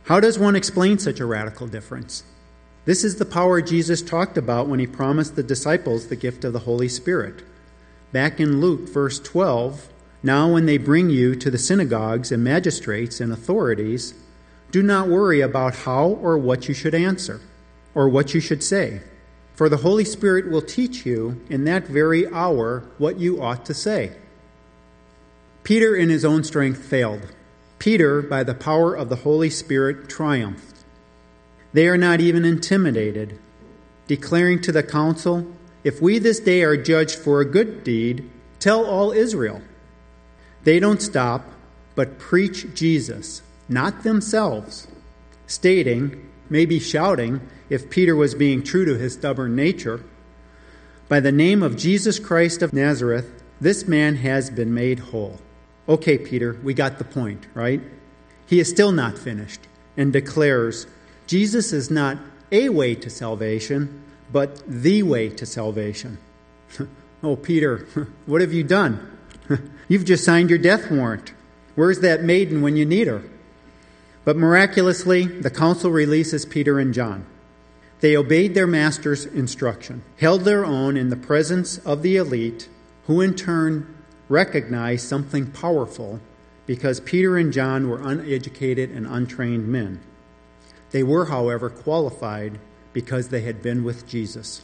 How 0.04 0.20
does 0.20 0.40
one 0.40 0.56
explain 0.56 1.00
such 1.00 1.20
a 1.20 1.26
radical 1.26 1.68
difference? 1.68 2.24
This 2.86 3.04
is 3.04 3.18
the 3.18 3.26
power 3.26 3.62
Jesus 3.62 4.02
talked 4.02 4.38
about 4.38 4.68
when 4.68 4.80
he 4.80 4.88
promised 4.88 5.36
the 5.36 5.44
disciples 5.44 6.08
the 6.08 6.16
gift 6.16 6.44
of 6.44 6.54
the 6.54 6.60
Holy 6.60 6.88
Spirit. 6.88 7.44
Back 8.12 8.40
in 8.40 8.60
Luke, 8.60 8.90
verse 8.90 9.20
12, 9.20 9.90
now 10.24 10.52
when 10.52 10.66
they 10.66 10.78
bring 10.78 11.10
you 11.10 11.36
to 11.36 11.52
the 11.52 11.58
synagogues 11.58 12.32
and 12.32 12.44
magistrates 12.44 13.22
and 13.22 13.32
authorities, 13.32 14.14
do 14.72 14.82
not 14.82 15.10
worry 15.10 15.42
about 15.42 15.76
how 15.76 16.06
or 16.06 16.38
what 16.38 16.68
you 16.68 16.74
should 16.74 16.96
answer, 16.96 17.42
or 17.94 18.10
what 18.10 18.34
you 18.34 18.40
should 18.40 18.64
say, 18.64 19.02
for 19.62 19.70
the 19.70 19.78
Holy 19.78 20.04
Spirit 20.04 20.50
will 20.50 20.64
teach 20.64 21.06
you 21.06 21.40
in 21.48 21.66
that 21.66 21.86
very 21.86 22.28
hour 22.34 22.84
what 22.98 23.20
you 23.20 23.44
ought 23.44 23.64
to 23.64 23.76
say. 23.76 24.12
Peter, 25.64 25.96
in 25.96 26.10
his 26.10 26.26
own 26.26 26.44
strength, 26.44 26.84
failed. 26.84 27.28
Peter, 27.78 28.24
by 28.24 28.44
the 28.44 28.56
power 28.56 28.96
of 28.96 29.10
the 29.10 29.18
Holy 29.18 29.52
Spirit, 29.52 30.10
triumphed. 30.10 30.84
They 31.74 31.88
are 31.88 31.96
not 31.96 32.20
even 32.20 32.44
intimidated, 32.44 33.38
declaring 34.08 34.64
to 34.64 34.72
the 34.72 34.82
council, 34.82 35.46
If 35.84 36.02
we 36.02 36.18
this 36.18 36.40
day 36.40 36.64
are 36.64 36.76
judged 36.76 37.20
for 37.20 37.40
a 37.40 37.46
good 37.46 37.84
deed, 37.84 38.28
tell 38.58 38.84
all 38.84 39.12
Israel. 39.12 39.62
They 40.64 40.80
don't 40.80 41.04
stop, 41.04 41.46
but 41.94 42.18
preach 42.18 42.74
Jesus, 42.74 43.44
not 43.70 44.02
themselves, 44.02 44.88
stating, 45.46 46.28
maybe 46.50 46.80
shouting, 46.80 47.42
if 47.72 47.90
Peter 47.90 48.18
was 48.18 48.36
being 48.36 48.62
true 48.62 48.84
to 48.84 48.98
his 48.98 49.14
stubborn 49.14 49.56
nature, 49.56 50.04
By 51.08 51.22
the 51.22 51.32
name 51.32 51.64
of 51.64 51.76
Jesus 51.78 52.20
Christ 52.20 52.62
of 52.62 52.74
Nazareth, 52.74 53.44
this 53.60 53.88
man 53.88 54.16
has 54.18 54.50
been 54.50 54.74
made 54.74 55.00
whole. 55.00 55.40
Okay, 55.88 56.18
Peter, 56.18 56.58
we 56.64 56.74
got 56.74 56.98
the 56.98 57.04
point, 57.04 57.48
right? 57.54 57.82
He 58.46 58.60
is 58.60 58.70
still 58.70 58.92
not 58.92 59.18
finished 59.18 59.62
and 59.98 60.14
declares 60.14 60.86
Jesus 61.28 61.74
is 61.74 61.90
not 61.90 62.18
a 62.52 62.70
way 62.70 62.96
to 62.96 63.10
salvation, 63.10 64.04
but 64.32 64.64
the 64.68 65.04
way 65.04 65.30
to 65.30 65.46
salvation. 65.46 66.18
oh, 67.24 67.36
Peter, 67.36 67.88
what 68.26 68.42
have 68.42 68.54
you 68.54 68.64
done? 68.64 69.18
You've 69.88 70.06
just 70.06 70.24
signed 70.26 70.50
your 70.50 70.60
death 70.60 70.92
warrant. 70.92 71.34
Where's 71.76 72.00
that 72.02 72.24
maiden 72.24 72.62
when 72.62 72.76
you 72.76 72.86
need 72.86 73.08
her? 73.08 73.24
But 74.24 74.38
miraculously, 74.38 75.26
the 75.26 75.50
council 75.50 75.92
releases 75.92 76.46
Peter 76.46 76.80
and 76.80 76.94
John. 76.94 77.26
They 78.02 78.18
obeyed 78.18 78.56
their 78.56 78.68
master's 78.68 79.26
instruction, 79.26 80.04
held 80.18 80.42
their 80.42 80.66
own 80.66 80.98
in 80.98 81.10
the 81.10 81.16
presence 81.16 81.78
of 81.80 82.02
the 82.02 82.18
elite, 82.18 82.68
who 83.06 83.22
in 83.22 83.36
turn 83.36 83.96
recognized 84.28 85.08
something 85.08 85.52
powerful 85.52 86.20
because 86.66 87.00
Peter 87.00 87.38
and 87.38 87.54
John 87.54 87.90
were 87.90 88.02
uneducated 88.02 88.90
and 88.90 89.06
untrained 89.06 89.68
men. 89.68 90.00
They 90.90 91.04
were, 91.04 91.26
however, 91.26 91.70
qualified 91.70 92.60
because 92.92 93.30
they 93.30 93.42
had 93.42 93.62
been 93.62 93.84
with 93.84 94.08
Jesus. 94.08 94.62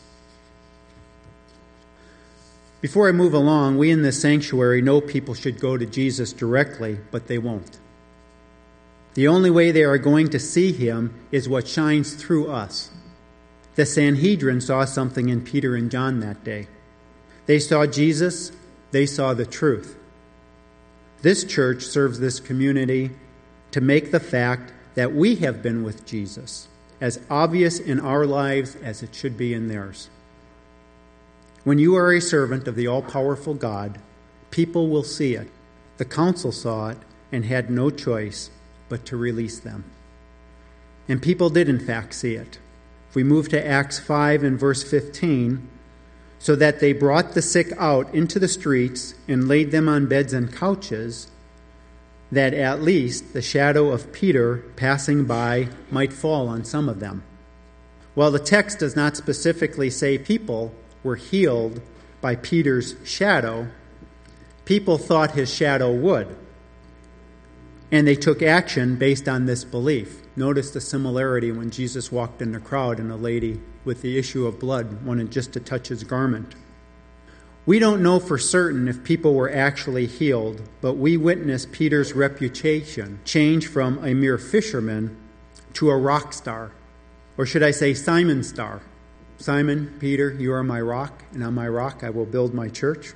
Before 2.82 3.08
I 3.08 3.12
move 3.12 3.34
along, 3.34 3.78
we 3.78 3.92
in 3.92 4.02
this 4.02 4.22
sanctuary 4.22 4.82
know 4.82 5.02
people 5.02 5.34
should 5.34 5.60
go 5.60 5.78
to 5.78 5.86
Jesus 5.86 6.34
directly, 6.34 7.00
but 7.12 7.28
they 7.28 7.38
won't. 7.38 7.80
The 9.14 9.28
only 9.28 9.50
way 9.50 9.72
they 9.72 9.84
are 9.84 9.98
going 9.98 10.30
to 10.30 10.40
see 10.40 10.72
him 10.72 11.14
is 11.32 11.50
what 11.50 11.68
shines 11.68 12.14
through 12.14 12.50
us. 12.50 12.92
The 13.78 13.86
Sanhedrin 13.86 14.60
saw 14.60 14.86
something 14.86 15.30
in 15.30 15.44
Peter 15.44 15.76
and 15.76 15.92
John 15.92 16.20
that 16.22 16.44
day. 16.44 16.68
They 17.46 17.60
saw 17.60 17.86
Jesus, 17.86 18.52
they 18.90 19.06
saw 19.06 19.36
the 19.36 19.46
truth. 19.46 19.96
This 21.22 21.44
church 21.44 21.84
serves 21.84 22.20
this 22.20 22.40
community 22.40 23.12
to 23.72 23.80
make 23.80 24.12
the 24.12 24.20
fact 24.20 24.74
that 24.96 25.14
we 25.14 25.36
have 25.36 25.62
been 25.62 25.84
with 25.84 26.08
Jesus 26.08 26.68
as 27.00 27.20
obvious 27.30 27.80
in 27.80 28.00
our 28.00 28.26
lives 28.26 28.76
as 28.78 29.04
it 29.04 29.14
should 29.14 29.38
be 29.38 29.54
in 29.54 29.68
theirs. 29.68 30.10
When 31.64 31.78
you 31.78 31.96
are 31.98 32.12
a 32.12 32.20
servant 32.20 32.68
of 32.68 32.76
the 32.76 32.88
all 32.88 33.04
powerful 33.04 33.54
God, 33.54 34.00
people 34.50 34.88
will 34.88 35.04
see 35.04 35.36
it. 35.36 35.52
The 35.98 36.06
council 36.06 36.52
saw 36.52 36.90
it 36.90 36.98
and 37.32 37.46
had 37.46 37.70
no 37.70 37.92
choice 37.92 38.50
but 38.90 39.06
to 39.06 39.18
release 39.18 39.60
them. 39.60 39.84
And 41.08 41.22
people 41.22 41.52
did, 41.52 41.70
in 41.70 41.80
fact, 41.80 42.16
see 42.16 42.34
it. 42.34 42.58
We 43.18 43.24
move 43.24 43.50
to 43.50 43.68
Acts 43.68 43.98
5 43.98 44.44
and 44.44 44.60
verse 44.60 44.84
15, 44.84 45.68
so 46.38 46.56
that 46.56 46.80
they 46.80 46.94
brought 46.94 47.34
the 47.34 47.42
sick 47.42 47.74
out 47.80 48.14
into 48.14 48.38
the 48.38 48.48
streets 48.48 49.16
and 49.28 49.48
laid 49.48 49.72
them 49.72 49.90
on 49.90 50.06
beds 50.06 50.34
and 50.34 50.54
couches, 50.54 51.28
that 52.32 52.54
at 52.54 52.84
least 52.84 53.34
the 53.34 53.42
shadow 53.42 53.90
of 53.90 54.14
Peter 54.14 54.58
passing 54.76 55.26
by 55.26 55.70
might 55.90 56.14
fall 56.14 56.48
on 56.48 56.64
some 56.64 56.88
of 56.88 57.00
them. 57.00 57.24
While 58.14 58.30
the 58.30 58.38
text 58.38 58.78
does 58.78 58.96
not 58.96 59.18
specifically 59.18 59.90
say 59.90 60.20
people 60.20 60.76
were 61.02 61.16
healed 61.16 61.82
by 62.22 62.36
Peter's 62.36 62.94
shadow, 63.04 63.68
people 64.64 65.00
thought 65.00 65.32
his 65.32 65.52
shadow 65.52 65.92
would. 65.92 66.36
And 67.92 68.08
they 68.08 68.16
took 68.16 68.42
action 68.42 68.98
based 68.98 69.30
on 69.30 69.46
this 69.46 69.64
belief. 69.64 70.22
Notice 70.36 70.72
the 70.72 70.82
similarity 70.82 71.52
when 71.52 71.72
Jesus 71.72 72.12
walked 72.12 72.42
in 72.42 72.52
the 72.52 72.60
crowd 72.60 73.00
and 73.00 73.12
a 73.12 73.16
lady 73.16 73.62
with 73.86 74.02
the 74.02 74.18
issue 74.18 74.46
of 74.46 74.60
blood 74.60 75.06
wanted 75.06 75.32
just 75.32 75.54
to 75.54 75.60
touch 75.60 75.88
his 75.88 76.04
garment. 76.04 76.56
We 77.66 77.80
don't 77.80 78.04
know 78.04 78.20
for 78.20 78.38
certain 78.38 78.88
if 78.88 79.04
people 79.04 79.34
were 79.34 79.52
actually 79.52 80.06
healed, 80.06 80.62
but 80.80 80.94
we 80.94 81.18
witness 81.18 81.66
Peter's 81.70 82.14
reputation 82.14 83.20
change 83.26 83.68
from 83.68 84.04
a 84.06 84.14
mere 84.14 84.38
fisherman 84.38 85.18
to 85.74 85.90
a 85.90 85.98
rock 85.98 86.34
star. 86.34 86.72
Or 87.38 87.46
should 87.46 87.64
I 87.64 87.72
say, 87.72 87.94
Simon 87.94 88.44
star? 88.44 88.82
Simon, 89.38 89.96
Peter, 90.00 90.32
you 90.32 90.52
are 90.54 90.64
my 90.64 90.82
rock, 90.82 91.24
and 91.34 91.44
on 91.44 91.54
my 91.54 91.68
rock 91.68 92.04
I 92.04 92.10
will 92.10 92.26
build 92.26 92.54
my 92.54 92.70
church. 92.70 93.14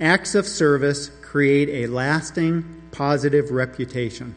Acts 0.00 0.34
of 0.34 0.46
service 0.46 1.10
create 1.20 1.68
a 1.68 1.86
lasting, 1.86 2.64
positive 2.90 3.50
reputation. 3.50 4.34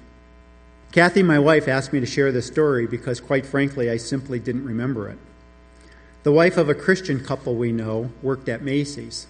Kathy, 0.91 1.23
my 1.23 1.39
wife, 1.39 1.69
asked 1.69 1.93
me 1.93 2.01
to 2.01 2.05
share 2.05 2.33
this 2.33 2.47
story 2.47 2.85
because, 2.85 3.21
quite 3.21 3.45
frankly, 3.45 3.89
I 3.89 3.95
simply 3.95 4.39
didn't 4.39 4.65
remember 4.65 5.07
it. 5.07 5.17
The 6.23 6.33
wife 6.33 6.57
of 6.57 6.67
a 6.67 6.75
Christian 6.75 7.23
couple 7.23 7.55
we 7.55 7.71
know 7.71 8.11
worked 8.21 8.49
at 8.49 8.61
Macy's. 8.61 9.25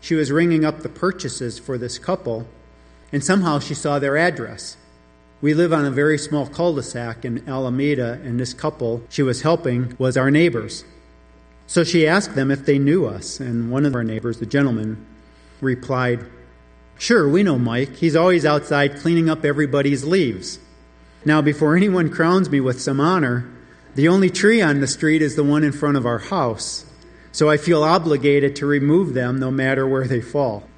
She 0.00 0.14
was 0.14 0.30
ringing 0.30 0.64
up 0.64 0.80
the 0.80 0.88
purchases 0.88 1.58
for 1.58 1.76
this 1.76 1.98
couple, 1.98 2.46
and 3.10 3.24
somehow 3.24 3.58
she 3.58 3.74
saw 3.74 3.98
their 3.98 4.16
address. 4.16 4.76
We 5.40 5.54
live 5.54 5.72
on 5.72 5.84
a 5.84 5.90
very 5.90 6.18
small 6.18 6.46
cul 6.46 6.74
de 6.74 6.84
sac 6.84 7.24
in 7.24 7.48
Alameda, 7.48 8.20
and 8.22 8.38
this 8.38 8.54
couple 8.54 9.02
she 9.08 9.24
was 9.24 9.42
helping 9.42 9.96
was 9.98 10.16
our 10.16 10.30
neighbors. 10.30 10.84
So 11.66 11.82
she 11.82 12.06
asked 12.06 12.36
them 12.36 12.52
if 12.52 12.64
they 12.64 12.78
knew 12.78 13.06
us, 13.06 13.40
and 13.40 13.72
one 13.72 13.84
of 13.84 13.96
our 13.96 14.04
neighbors, 14.04 14.38
the 14.38 14.46
gentleman, 14.46 15.04
replied, 15.64 16.24
Sure, 16.96 17.28
we 17.28 17.42
know 17.42 17.58
Mike. 17.58 17.96
He's 17.96 18.14
always 18.14 18.44
outside 18.44 18.98
cleaning 18.98 19.28
up 19.28 19.44
everybody's 19.44 20.04
leaves. 20.04 20.58
Now, 21.24 21.42
before 21.42 21.76
anyone 21.76 22.10
crowns 22.10 22.50
me 22.50 22.60
with 22.60 22.80
some 22.80 23.00
honor, 23.00 23.50
the 23.94 24.08
only 24.08 24.30
tree 24.30 24.60
on 24.60 24.80
the 24.80 24.86
street 24.86 25.22
is 25.22 25.36
the 25.36 25.44
one 25.44 25.64
in 25.64 25.72
front 25.72 25.96
of 25.96 26.06
our 26.06 26.18
house, 26.18 26.84
so 27.32 27.48
I 27.48 27.56
feel 27.56 27.82
obligated 27.82 28.56
to 28.56 28.66
remove 28.66 29.14
them 29.14 29.38
no 29.38 29.50
matter 29.50 29.86
where 29.86 30.06
they 30.06 30.20
fall. 30.20 30.68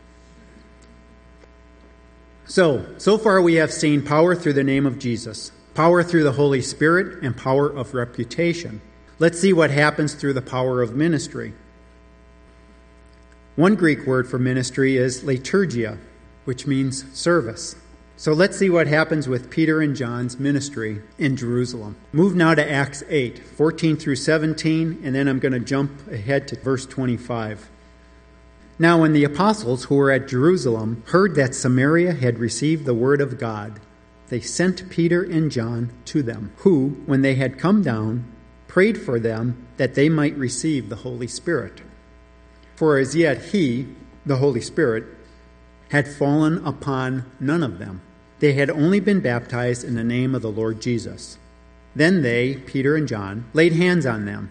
So, 2.46 2.86
so 2.98 3.18
far 3.18 3.42
we 3.42 3.54
have 3.54 3.72
seen 3.72 4.02
power 4.02 4.36
through 4.36 4.52
the 4.52 4.62
name 4.62 4.86
of 4.86 4.98
Jesus, 4.98 5.50
power 5.74 6.02
through 6.02 6.22
the 6.22 6.32
Holy 6.32 6.62
Spirit, 6.62 7.22
and 7.22 7.36
power 7.36 7.68
of 7.68 7.92
reputation. 7.92 8.80
Let's 9.18 9.40
see 9.40 9.52
what 9.52 9.70
happens 9.70 10.14
through 10.14 10.34
the 10.34 10.42
power 10.42 10.80
of 10.82 10.94
ministry. 10.94 11.54
One 13.56 13.74
Greek 13.74 14.06
word 14.06 14.28
for 14.28 14.38
ministry 14.38 14.98
is 14.98 15.22
liturgia, 15.22 15.96
which 16.44 16.66
means 16.66 17.10
service. 17.18 17.74
So 18.18 18.34
let's 18.34 18.58
see 18.58 18.68
what 18.68 18.86
happens 18.86 19.28
with 19.28 19.48
Peter 19.48 19.80
and 19.80 19.96
John's 19.96 20.38
ministry 20.38 21.00
in 21.16 21.38
Jerusalem. 21.38 21.96
Move 22.12 22.36
now 22.36 22.54
to 22.54 22.70
Acts 22.70 23.02
8, 23.08 23.38
14 23.38 23.96
through 23.96 24.16
17, 24.16 25.00
and 25.02 25.14
then 25.14 25.26
I'm 25.26 25.38
going 25.38 25.54
to 25.54 25.58
jump 25.58 26.06
ahead 26.06 26.46
to 26.48 26.60
verse 26.60 26.84
25. 26.84 27.70
Now, 28.78 29.00
when 29.00 29.14
the 29.14 29.24
apostles 29.24 29.84
who 29.84 29.94
were 29.94 30.10
at 30.10 30.28
Jerusalem 30.28 31.02
heard 31.06 31.34
that 31.36 31.54
Samaria 31.54 32.12
had 32.12 32.38
received 32.38 32.84
the 32.84 32.92
word 32.92 33.22
of 33.22 33.38
God, 33.38 33.80
they 34.28 34.40
sent 34.40 34.90
Peter 34.90 35.22
and 35.22 35.50
John 35.50 35.94
to 36.04 36.22
them, 36.22 36.52
who, 36.56 36.90
when 37.06 37.22
they 37.22 37.36
had 37.36 37.58
come 37.58 37.80
down, 37.80 38.30
prayed 38.68 39.00
for 39.00 39.18
them 39.18 39.66
that 39.78 39.94
they 39.94 40.10
might 40.10 40.36
receive 40.36 40.90
the 40.90 40.96
Holy 40.96 41.26
Spirit. 41.26 41.80
For 42.76 42.98
as 42.98 43.16
yet 43.16 43.46
he, 43.46 43.88
the 44.24 44.36
Holy 44.36 44.60
Spirit, 44.60 45.04
had 45.88 46.06
fallen 46.06 46.64
upon 46.64 47.30
none 47.40 47.62
of 47.62 47.78
them. 47.78 48.02
They 48.38 48.52
had 48.52 48.68
only 48.68 49.00
been 49.00 49.20
baptized 49.20 49.82
in 49.82 49.94
the 49.94 50.04
name 50.04 50.34
of 50.34 50.42
the 50.42 50.50
Lord 50.50 50.80
Jesus. 50.80 51.38
Then 51.94 52.22
they, 52.22 52.56
Peter 52.56 52.94
and 52.94 53.08
John, 53.08 53.46
laid 53.54 53.72
hands 53.72 54.04
on 54.04 54.26
them, 54.26 54.50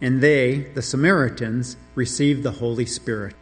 and 0.00 0.22
they, 0.22 0.60
the 0.74 0.80
Samaritans, 0.80 1.76
received 1.94 2.42
the 2.42 2.52
Holy 2.52 2.86
Spirit. 2.86 3.34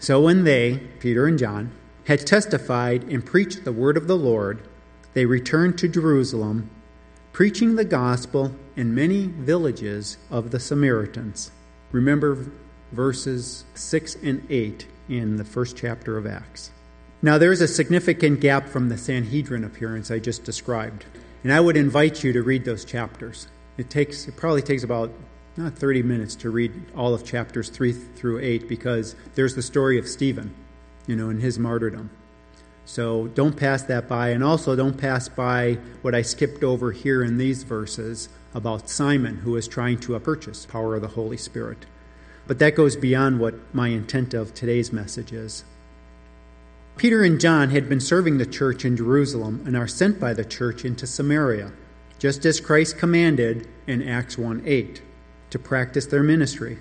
So 0.00 0.20
when 0.20 0.42
they, 0.42 0.78
Peter 0.98 1.26
and 1.26 1.38
John, 1.38 1.70
had 2.06 2.26
testified 2.26 3.04
and 3.04 3.24
preached 3.24 3.64
the 3.64 3.72
word 3.72 3.96
of 3.96 4.08
the 4.08 4.16
Lord, 4.16 4.66
they 5.14 5.26
returned 5.26 5.78
to 5.78 5.88
Jerusalem, 5.88 6.70
preaching 7.32 7.76
the 7.76 7.84
gospel 7.84 8.52
in 8.74 8.94
many 8.94 9.26
villages 9.26 10.16
of 10.30 10.50
the 10.50 10.58
Samaritans. 10.58 11.52
Remember 11.92 12.50
verses 12.92 13.64
6 13.74 14.16
and 14.16 14.46
8 14.50 14.86
in 15.08 15.36
the 15.36 15.44
first 15.44 15.76
chapter 15.76 16.16
of 16.16 16.26
Acts. 16.26 16.70
Now, 17.22 17.36
there's 17.36 17.60
a 17.60 17.68
significant 17.68 18.40
gap 18.40 18.68
from 18.68 18.88
the 18.88 18.96
Sanhedrin 18.96 19.64
appearance 19.64 20.10
I 20.10 20.18
just 20.18 20.44
described, 20.44 21.04
and 21.44 21.52
I 21.52 21.60
would 21.60 21.76
invite 21.76 22.24
you 22.24 22.32
to 22.32 22.42
read 22.42 22.64
those 22.64 22.84
chapters. 22.84 23.48
It 23.76 23.90
takes 23.90 24.26
it 24.26 24.36
probably 24.36 24.62
takes 24.62 24.82
about 24.82 25.10
not 25.56 25.74
30 25.74 26.02
minutes 26.02 26.34
to 26.36 26.50
read 26.50 26.72
all 26.96 27.12
of 27.12 27.24
chapters 27.24 27.68
3 27.68 27.92
through 27.92 28.40
8 28.40 28.68
because 28.68 29.14
there's 29.34 29.54
the 29.54 29.62
story 29.62 29.98
of 29.98 30.08
Stephen, 30.08 30.54
you 31.06 31.16
know, 31.16 31.28
and 31.28 31.42
his 31.42 31.58
martyrdom. 31.58 32.10
So 32.86 33.28
don't 33.28 33.56
pass 33.56 33.82
that 33.84 34.08
by, 34.08 34.30
and 34.30 34.42
also 34.42 34.74
don't 34.74 34.96
pass 34.96 35.28
by 35.28 35.78
what 36.02 36.14
I 36.14 36.22
skipped 36.22 36.64
over 36.64 36.90
here 36.92 37.22
in 37.22 37.36
these 37.36 37.62
verses 37.62 38.28
about 38.54 38.88
Simon, 38.88 39.36
who 39.36 39.56
is 39.56 39.68
trying 39.68 39.98
to 40.00 40.18
purchase 40.18 40.66
power 40.66 40.96
of 40.96 41.02
the 41.02 41.08
Holy 41.08 41.36
Spirit. 41.36 41.86
But 42.50 42.58
that 42.58 42.74
goes 42.74 42.96
beyond 42.96 43.38
what 43.38 43.54
my 43.72 43.90
intent 43.90 44.34
of 44.34 44.54
today's 44.54 44.92
message 44.92 45.32
is. 45.32 45.62
Peter 46.96 47.22
and 47.22 47.40
John 47.40 47.70
had 47.70 47.88
been 47.88 48.00
serving 48.00 48.38
the 48.38 48.44
church 48.44 48.84
in 48.84 48.96
Jerusalem 48.96 49.62
and 49.64 49.76
are 49.76 49.86
sent 49.86 50.18
by 50.18 50.34
the 50.34 50.44
church 50.44 50.84
into 50.84 51.06
Samaria, 51.06 51.70
just 52.18 52.44
as 52.44 52.58
Christ 52.58 52.98
commanded 52.98 53.68
in 53.86 54.02
Acts 54.02 54.36
1 54.36 54.64
8, 54.66 55.00
to 55.50 55.58
practice 55.60 56.06
their 56.06 56.24
ministry. 56.24 56.80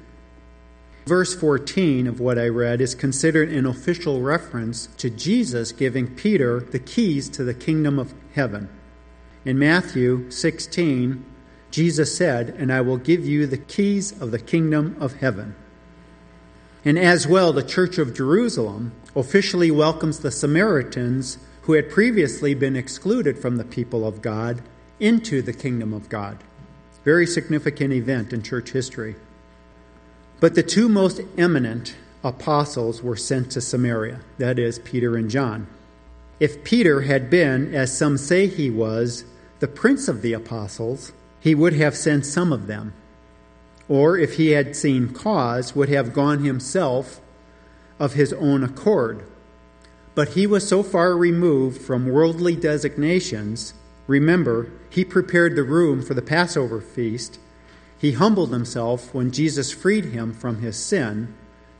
Verse 1.06 1.36
14 1.36 2.08
of 2.08 2.20
what 2.20 2.40
I 2.40 2.48
read 2.48 2.82
is 2.82 2.96
considered 2.96 3.50
an 3.50 3.68
official 3.68 4.24
reference 4.24 4.88
to 4.98 5.12
Jesus 5.12 5.72
giving 5.72 6.16
Peter 6.16 6.62
the 6.62 6.80
keys 6.80 7.30
to 7.30 7.44
the 7.44 7.54
kingdom 7.54 8.00
of 8.00 8.16
heaven. 8.34 8.70
In 9.46 9.60
Matthew 9.60 10.32
16, 10.32 11.24
Jesus 11.72 12.16
said, 12.16 12.50
And 12.50 12.72
I 12.72 12.82
will 12.82 12.98
give 12.98 13.26
you 13.26 13.46
the 13.46 13.58
keys 13.58 14.20
of 14.22 14.32
the 14.32 14.40
kingdom 14.40 14.96
of 15.00 15.18
heaven. 15.18 15.56
And 16.86 16.98
as 16.98 17.28
well, 17.28 17.52
the 17.54 17.64
Church 17.64 17.98
of 17.98 18.16
Jerusalem 18.16 18.94
officially 19.16 19.70
welcomes 19.70 20.20
the 20.20 20.32
Samaritans 20.32 21.38
who 21.64 21.74
had 21.74 21.90
previously 21.90 22.54
been 22.54 22.76
excluded 22.76 23.38
from 23.38 23.58
the 23.58 23.64
people 23.64 24.08
of 24.08 24.22
God 24.22 24.62
into 25.00 25.42
the 25.42 25.54
kingdom 25.54 25.94
of 25.94 26.10
God. 26.10 26.38
Very 27.04 27.28
significant 27.28 27.94
event 27.94 28.34
in 28.34 28.42
church 28.42 28.72
history. 28.72 29.16
But 30.40 30.56
the 30.56 30.64
two 30.64 30.90
most 30.90 31.22
eminent 31.38 31.96
apostles 32.24 33.02
were 33.02 33.16
sent 33.16 33.52
to 33.52 33.62
Samaria, 33.62 34.22
that 34.38 34.58
is, 34.58 34.80
Peter 34.80 35.16
and 35.16 35.30
John. 35.30 35.68
If 36.40 36.64
Peter 36.64 37.02
had 37.02 37.30
been, 37.30 37.74
as 37.76 37.98
some 37.98 38.18
say 38.18 38.48
he 38.48 38.70
was, 38.70 39.26
the 39.60 39.68
prince 39.68 40.08
of 40.08 40.22
the 40.22 40.34
apostles, 40.34 41.12
he 41.40 41.56
would 41.56 41.74
have 41.74 41.96
sent 41.96 42.26
some 42.26 42.52
of 42.52 42.68
them. 42.68 42.94
Or 43.88 44.18
if 44.18 44.36
he 44.36 44.52
had 44.52 44.76
seen 44.76 45.14
cause, 45.14 45.76
would 45.76 45.90
have 45.90 46.14
gone 46.14 46.44
himself 46.44 47.22
of 47.98 48.14
his 48.14 48.34
own 48.34 48.64
accord. 48.64 49.24
But 50.16 50.30
he 50.30 50.46
was 50.46 50.68
so 50.68 50.84
far 50.84 51.16
removed 51.16 51.82
from 51.82 52.10
worldly 52.10 52.56
designations. 52.56 53.74
Remember, 54.08 54.72
he 54.90 55.06
prepared 55.06 55.56
the 55.56 55.64
room 55.64 56.02
for 56.02 56.14
the 56.14 56.22
Passover 56.22 56.82
feast. 56.82 57.40
He 57.98 58.14
humbled 58.14 58.52
himself 58.52 59.14
when 59.14 59.32
Jesus 59.32 59.72
freed 59.72 60.06
him 60.06 60.34
from 60.34 60.62
his 60.62 60.78
sin. 60.78 61.34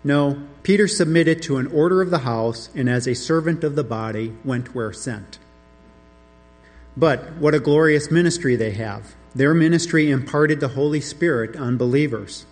No, 0.04 0.42
Peter 0.64 0.88
submitted 0.88 1.42
to 1.44 1.58
an 1.58 1.68
order 1.68 2.02
of 2.02 2.10
the 2.10 2.20
house 2.20 2.70
and 2.74 2.90
as 2.90 3.08
a 3.08 3.14
servant 3.14 3.64
of 3.64 3.76
the 3.76 3.84
body 3.84 4.34
went 4.44 4.74
where 4.74 4.94
sent. 4.94 5.40
But 6.96 7.34
what 7.34 7.54
a 7.54 7.60
glorious 7.60 8.10
ministry 8.10 8.56
they 8.56 8.72
have. 8.72 9.16
Their 9.36 9.54
ministry 9.54 10.10
imparted 10.10 10.60
the 10.60 10.70
Holy 10.70 11.02
Spirit 11.02 11.56
on 11.56 11.78
believers. 11.78 12.46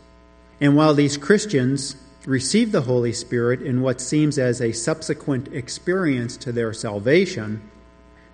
And 0.62 0.76
while 0.76 0.94
these 0.94 1.18
Christians 1.18 1.96
received 2.26 2.72
the 2.72 2.82
Holy 2.82 3.14
Spirit 3.14 3.62
in 3.62 3.82
what 3.82 4.02
seems 4.02 4.38
as 4.38 4.62
a 4.62 4.72
subsequent 4.72 5.48
experience 5.50 6.38
to 6.38 6.52
their 6.52 6.74
salvation, 6.74 7.62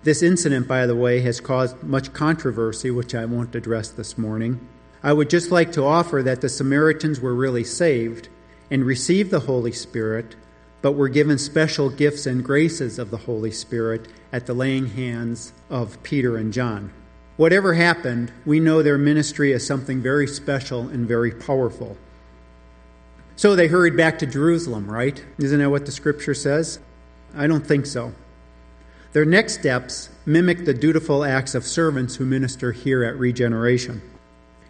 this 0.02 0.22
incident, 0.22 0.68
by 0.68 0.84
the 0.84 0.96
way, 0.96 1.20
has 1.20 1.40
caused 1.40 1.82
much 1.82 2.12
controversy, 2.12 2.90
which 2.90 3.14
I 3.14 3.24
won't 3.24 3.54
address 3.54 3.88
this 3.88 4.18
morning. 4.18 4.60
I 5.02 5.14
would 5.14 5.30
just 5.30 5.50
like 5.50 5.72
to 5.72 5.84
offer 5.84 6.22
that 6.22 6.42
the 6.42 6.48
Samaritans 6.50 7.20
were 7.20 7.34
really 7.34 7.64
saved 7.64 8.28
and 8.70 8.84
received 8.84 9.30
the 9.30 9.40
Holy 9.40 9.72
Spirit, 9.72 10.36
but 10.82 10.92
were 10.92 11.08
given 11.08 11.38
special 11.38 11.88
gifts 11.88 12.26
and 12.26 12.44
graces 12.44 12.98
of 12.98 13.10
the 13.10 13.16
Holy 13.16 13.50
Spirit 13.50 14.08
at 14.32 14.44
the 14.44 14.54
laying 14.54 14.86
hands 14.86 15.54
of 15.70 16.02
Peter 16.02 16.36
and 16.36 16.52
John. 16.52 16.92
Whatever 17.36 17.74
happened, 17.74 18.30
we 18.46 18.60
know 18.60 18.82
their 18.82 18.98
ministry 18.98 19.52
is 19.52 19.66
something 19.66 20.00
very 20.00 20.26
special 20.26 20.82
and 20.88 21.06
very 21.06 21.32
powerful. 21.32 21.96
So 23.36 23.56
they 23.56 23.66
hurried 23.66 23.96
back 23.96 24.20
to 24.20 24.26
Jerusalem, 24.26 24.88
right? 24.88 25.22
Isn't 25.38 25.58
that 25.58 25.70
what 25.70 25.86
the 25.86 25.92
scripture 25.92 26.34
says? 26.34 26.78
I 27.34 27.48
don't 27.48 27.66
think 27.66 27.86
so. 27.86 28.12
Their 29.12 29.24
next 29.24 29.54
steps 29.54 30.10
mimic 30.24 30.64
the 30.64 30.74
dutiful 30.74 31.24
acts 31.24 31.56
of 31.56 31.66
servants 31.66 32.16
who 32.16 32.24
minister 32.24 32.70
here 32.70 33.02
at 33.02 33.18
Regeneration. 33.18 34.02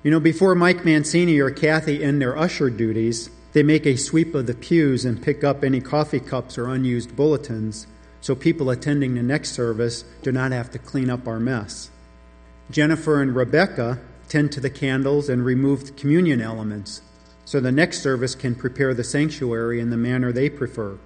You 0.03 0.11
know, 0.11 0.21
before 0.21 0.55
Mike 0.55 0.85
Mancini 0.85 1.39
or 1.41 1.51
Kathy 1.51 2.03
end 2.03 2.21
their 2.21 2.37
usher 2.37 2.71
duties, 2.71 3.29
they 3.53 3.63
make 3.63 3.87
a 3.87 3.97
sweep 3.97 4.35
of 4.35 4.47
the 4.47 4.55
pews 4.55 5.05
and 5.05 5.23
pick 5.23 5.45
up 5.45 5.63
any 5.63 5.81
coffee 5.81 6.21
cups 6.21 6.57
or 6.57 6.69
unused 6.69 7.15
bulletins 7.15 7.87
so 8.21 8.35
people 8.35 8.71
attending 8.71 9.15
the 9.15 9.23
next 9.23 9.53
service 9.53 10.03
do 10.23 10.33
not 10.33 10.51
have 10.51 10.71
to 10.71 10.79
clean 10.79 11.11
up 11.11 11.29
our 11.29 11.39
mess. 11.39 11.91
Jennifer 12.71 13.21
and 13.21 13.35
Rebecca 13.35 13.99
tend 14.29 14.53
to 14.53 14.61
the 14.61 14.71
candles 14.71 15.29
and 15.29 15.45
remove 15.45 15.97
communion 15.97 16.41
elements 16.41 17.03
so 17.45 17.61
the 17.61 17.73
next 17.73 18.03
service 18.03 18.35
can 18.35 18.55
prepare 18.55 18.95
the 18.95 19.05
sanctuary 19.05 19.81
in 19.81 19.91
the 19.91 19.97
manner 19.97 20.33
they 20.33 20.49
prefer. 20.49 20.99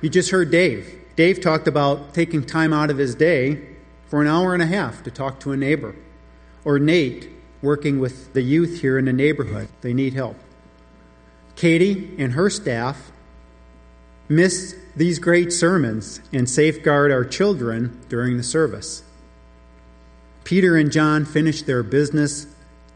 You 0.00 0.08
just 0.08 0.30
heard 0.30 0.50
Dave. 0.50 1.00
Dave 1.16 1.40
talked 1.40 1.68
about 1.68 2.14
taking 2.14 2.44
time 2.44 2.72
out 2.72 2.90
of 2.90 2.98
his 2.98 3.14
day 3.14 3.76
for 4.06 4.20
an 4.20 4.28
hour 4.28 4.54
and 4.54 4.62
a 4.62 4.66
half 4.66 5.02
to 5.04 5.10
talk 5.10 5.40
to 5.40 5.52
a 5.52 5.56
neighbor. 5.56 5.94
Or 6.64 6.78
Nate 6.78 7.30
working 7.62 7.98
with 7.98 8.32
the 8.32 8.42
youth 8.42 8.80
here 8.80 8.98
in 8.98 9.04
the 9.04 9.12
neighborhood. 9.12 9.68
They 9.80 9.92
need 9.92 10.14
help. 10.14 10.36
Katie 11.56 12.14
and 12.18 12.32
her 12.32 12.50
staff 12.50 13.10
miss 14.28 14.76
these 14.94 15.18
great 15.18 15.52
sermons 15.52 16.20
and 16.32 16.48
safeguard 16.48 17.10
our 17.10 17.24
children 17.24 18.00
during 18.08 18.36
the 18.36 18.42
service. 18.42 19.02
Peter 20.48 20.76
and 20.78 20.90
John 20.90 21.26
finished 21.26 21.66
their 21.66 21.82
business 21.82 22.46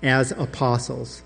as 0.02 0.32
apostles, 0.32 1.20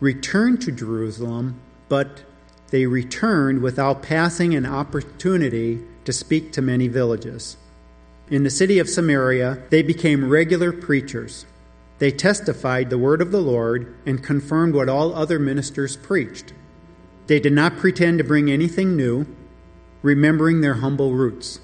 returned 0.00 0.60
to 0.62 0.72
Jerusalem, 0.72 1.60
but 1.88 2.24
they 2.70 2.86
returned 2.86 3.62
without 3.62 4.02
passing 4.02 4.56
an 4.56 4.66
opportunity 4.66 5.80
to 6.04 6.12
speak 6.12 6.50
to 6.50 6.60
many 6.60 6.88
villages. 6.88 7.56
In 8.28 8.42
the 8.42 8.50
city 8.50 8.80
of 8.80 8.88
Samaria, 8.88 9.62
they 9.70 9.82
became 9.82 10.28
regular 10.28 10.72
preachers. 10.72 11.46
They 12.00 12.10
testified 12.10 12.90
the 12.90 12.98
word 12.98 13.22
of 13.22 13.30
the 13.30 13.40
Lord 13.40 13.94
and 14.04 14.20
confirmed 14.20 14.74
what 14.74 14.88
all 14.88 15.14
other 15.14 15.38
ministers 15.38 15.96
preached. 15.96 16.52
They 17.28 17.38
did 17.38 17.52
not 17.52 17.76
pretend 17.76 18.18
to 18.18 18.24
bring 18.24 18.50
anything 18.50 18.96
new, 18.96 19.28
remembering 20.02 20.60
their 20.60 20.74
humble 20.74 21.14
roots. 21.14 21.60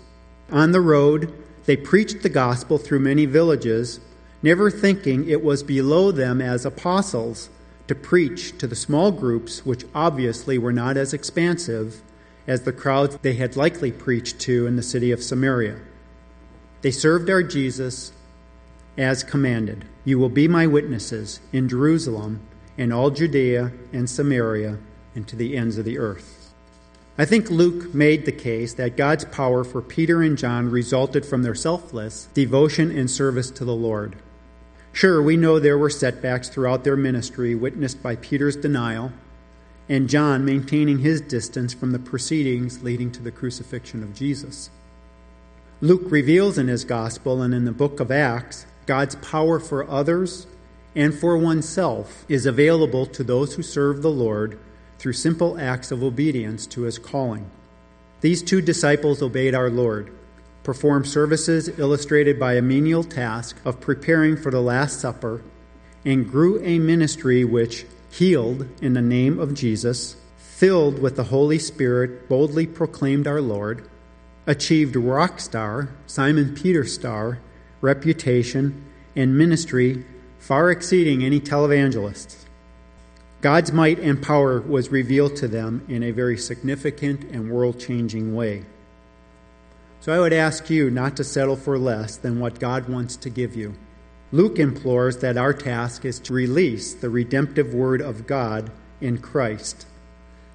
On 0.53 0.71
the 0.71 0.81
road, 0.81 1.38
They 1.69 1.77
preached 1.77 2.23
the 2.23 2.31
gospel 2.31 2.79
through 2.79 3.01
many 3.01 3.27
villages, 3.27 4.01
never 4.43 4.71
thinking 4.71 5.29
it 5.29 5.45
was 5.45 5.63
below 5.63 6.11
them 6.11 6.41
as 6.41 6.65
apostles 6.65 7.51
to 7.89 7.95
preach 7.95 8.57
to 8.57 8.67
the 8.67 8.75
small 8.75 9.13
groups, 9.13 9.67
which 9.67 9.85
obviously 9.95 10.57
were 10.57 10.73
not 10.73 10.97
as 10.97 11.13
expansive 11.13 12.01
as 12.47 12.63
the 12.63 12.73
crowds 12.73 13.19
they 13.21 13.35
had 13.35 13.55
likely 13.55 13.93
preached 13.93 14.39
to 14.41 14.67
in 14.67 14.77
the 14.77 14.83
city 14.83 15.13
of 15.13 15.23
Samaria. 15.23 15.79
They 16.81 16.91
served 16.91 17.29
our 17.29 17.43
Jesus 17.43 18.13
as 18.97 19.23
commanded. 19.23 19.85
You 20.07 20.19
will 20.19 20.31
be 20.31 20.49
my 20.49 20.67
witnesses 20.67 21.41
in 21.53 21.69
Jerusalem 21.69 22.41
and 22.79 22.95
all 22.95 23.11
Judea 23.11 23.73
and 23.93 24.09
Samaria 24.09 24.79
and 25.15 25.29
to 25.29 25.37
the 25.37 25.55
ends 25.55 25.77
of 25.77 25.85
the 25.85 25.99
earth. 25.99 26.38
I 27.21 27.25
think 27.25 27.51
Luke 27.51 27.93
made 27.93 28.27
the 28.27 28.33
case 28.33 28.75
that 28.75 28.97
God's 28.97 29.25
power 29.25 29.65
for 29.65 29.83
Peter 29.83 30.23
and 30.23 30.39
John 30.39 30.71
resulted 30.71 31.27
from 31.27 31.43
their 31.43 31.57
selfless 31.57 32.29
devotion 32.33 32.97
and 32.97 33.11
service 33.11 33.51
to 33.51 33.65
the 33.65 33.75
Lord. 33.75 34.15
Sure, 34.93 35.21
we 35.21 35.37
know 35.37 35.59
there 35.59 35.77
were 35.77 35.91
setbacks 35.91 36.49
throughout 36.49 36.85
their 36.85 36.97
ministry, 36.97 37.57
witnessed 37.57 38.05
by 38.05 38.15
Peter's 38.15 38.55
denial 38.55 39.11
and 39.89 40.09
John 40.09 40.45
maintaining 40.45 40.99
his 40.99 41.21
distance 41.21 41.75
from 41.75 41.91
the 41.91 41.99
proceedings 41.99 42.85
leading 42.85 43.11
to 43.13 43.23
the 43.23 43.33
crucifixion 43.33 44.05
of 44.05 44.15
Jesus. 44.15 44.71
Luke 45.81 46.03
reveals 46.05 46.57
in 46.57 46.69
his 46.69 46.85
gospel 46.85 47.43
and 47.43 47.53
in 47.53 47.65
the 47.65 47.73
book 47.73 47.99
of 47.99 48.13
Acts 48.13 48.65
God's 48.87 49.17
power 49.17 49.59
for 49.59 49.89
others 49.91 50.47
and 50.95 51.13
for 51.13 51.37
oneself 51.37 52.25
is 52.29 52.47
available 52.47 53.07
to 53.07 53.25
those 53.25 53.55
who 53.55 53.63
serve 53.63 54.03
the 54.03 54.11
Lord 54.11 54.59
through 54.99 55.13
simple 55.13 55.59
acts 55.59 55.91
of 55.91 56.03
obedience 56.03 56.67
to 56.67 56.83
his 56.83 56.99
calling. 56.99 57.51
These 58.21 58.43
two 58.43 58.61
disciples 58.61 59.23
obeyed 59.23 59.55
our 59.55 59.71
Lord, 59.71 60.13
performed 60.65 61.07
services 61.07 61.79
illustrated 61.79 62.39
by 62.39 62.55
a 62.55 62.63
menial 62.63 63.05
task 63.05 63.57
of 63.65 63.81
preparing 63.81 64.37
for 64.37 64.51
the 64.51 64.61
Last 64.61 65.01
Supper, 65.01 65.43
and 66.05 66.31
grew 66.31 66.63
a 66.65 66.79
ministry 66.79 67.45
which, 67.45 67.87
healed 68.11 68.69
in 68.83 68.95
the 68.95 69.03
name 69.03 69.39
of 69.39 69.55
Jesus, 69.55 70.17
filled 70.37 71.01
with 71.01 71.17
the 71.17 71.25
Holy 71.25 71.59
Spirit, 71.59 72.29
boldly 72.29 72.67
proclaimed 72.67 73.27
our 73.27 73.41
Lord, 73.41 73.89
achieved 74.47 74.97
rock 74.97 75.39
star, 75.39 75.91
Simon 76.07 76.55
Peter 76.55 76.85
star, 76.85 77.39
reputation, 77.81 78.85
and 79.15 79.39
ministry 79.39 80.05
far 80.39 80.71
exceeding 80.71 81.23
any 81.23 81.39
televangelists. 81.39 82.48
God's 83.41 83.73
might 83.73 84.01
and 84.01 84.21
power 84.21 84.61
was 84.61 84.91
revealed 84.91 85.37
to 85.37 85.49
them 85.49 85.85
in 85.89 86.03
a 86.03 86.11
very 86.11 86.37
significant 86.37 87.23
and 87.31 87.51
world 87.51 87.79
changing 87.79 88.35
way. 88.35 88.65
So 90.01 90.13
I 90.13 90.19
would 90.19 90.33
ask 90.33 90.69
you 90.71 90.91
not 90.91 91.17
to 91.17 91.25
settle 91.25 91.55
for 91.55 91.79
less 91.79 92.17
than 92.17 92.41
what 92.41 92.59
God 92.59 92.89
wants 92.89 93.17
to 93.17 93.31
give 93.31 93.55
you. 93.55 93.75
Luke 94.33 94.59
implores 94.59 95.19
that 95.19 95.37
our 95.37 95.55
task 95.55 96.05
is 96.05 96.19
to 96.21 96.35
release 96.35 96.95
the 96.95 97.11
redemptive 97.11 97.73
word 97.73 98.01
of 98.01 98.27
God 98.27 98.71
in 99.01 99.19
Christ, 99.19 99.87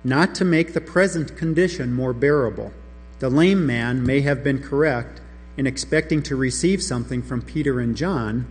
not 0.04 0.36
to 0.36 0.46
make 0.46 0.74
the 0.74 0.82
present 0.82 1.38
condition 1.38 1.94
more 1.94 2.14
bearable. 2.14 2.74
The 3.20 3.30
lame 3.30 3.66
man 3.66 4.06
may 4.06 4.22
have 4.22 4.44
been 4.44 4.62
correct 4.62 5.22
in 5.56 5.66
expecting 5.66 6.22
to 6.24 6.36
receive 6.36 6.84
something 6.84 7.22
from 7.22 7.42
Peter 7.42 7.80
and 7.80 7.96
John, 7.96 8.46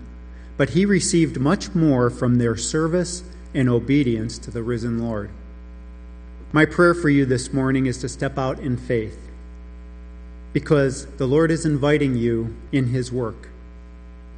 but 0.57 0.71
he 0.71 0.87
received 0.87 1.39
much 1.39 1.75
more 1.75 2.09
from 2.09 2.39
their 2.39 2.57
service 2.57 3.23
in 3.55 3.69
obedience 3.69 4.39
to 4.39 4.51
the 4.51 4.63
risen 4.63 4.99
Lord. 4.99 5.31
My 6.53 6.65
prayer 6.65 6.95
for 6.95 7.09
you 7.09 7.25
this 7.25 7.53
morning 7.53 7.87
is 7.87 7.99
to 7.99 8.09
step 8.09 8.39
out 8.39 8.59
in 8.59 8.77
faith 8.77 9.19
because 10.53 11.07
the 11.17 11.27
Lord 11.27 11.51
is 11.51 11.65
inviting 11.65 12.17
you 12.17 12.55
in 12.73 12.89
His 12.89 13.11
work. 13.11 13.49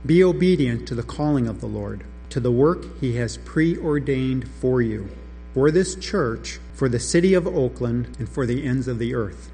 Be 0.06 0.22
obedient 0.22 0.86
to 0.88 0.94
the 0.94 1.02
calling 1.02 1.48
of 1.48 1.60
the 1.60 1.66
Lord, 1.66 2.04
to 2.30 2.40
the 2.40 2.52
work 2.52 3.00
He 3.00 3.16
has 3.16 3.38
preordained 3.38 4.48
for 4.48 4.80
you, 4.80 5.08
for 5.54 5.70
this 5.70 5.96
church, 5.96 6.60
for 6.74 6.88
the 6.88 7.00
city 7.00 7.34
of 7.34 7.46
Oakland, 7.46 8.16
and 8.18 8.28
for 8.28 8.46
the 8.46 8.64
ends 8.64 8.86
of 8.86 8.98
the 8.98 9.14
earth. 9.14 9.50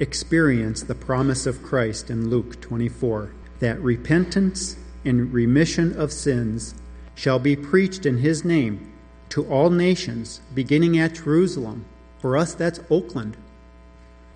Experience 0.00 0.82
the 0.82 0.94
promise 0.94 1.46
of 1.46 1.62
Christ 1.62 2.10
in 2.10 2.30
Luke 2.30 2.60
24 2.60 3.30
that 3.60 3.80
repentance 3.80 4.76
and 5.04 5.32
remission 5.32 5.96
of 5.98 6.12
sins 6.12 6.74
shall 7.14 7.38
be 7.38 7.56
preached 7.56 8.06
in 8.06 8.18
his 8.18 8.44
name 8.44 8.92
to 9.30 9.44
all 9.46 9.70
nations, 9.70 10.40
beginning 10.54 10.98
at 10.98 11.14
Jerusalem. 11.14 11.84
For 12.20 12.36
us, 12.36 12.54
that's 12.54 12.80
Oakland. 12.90 13.36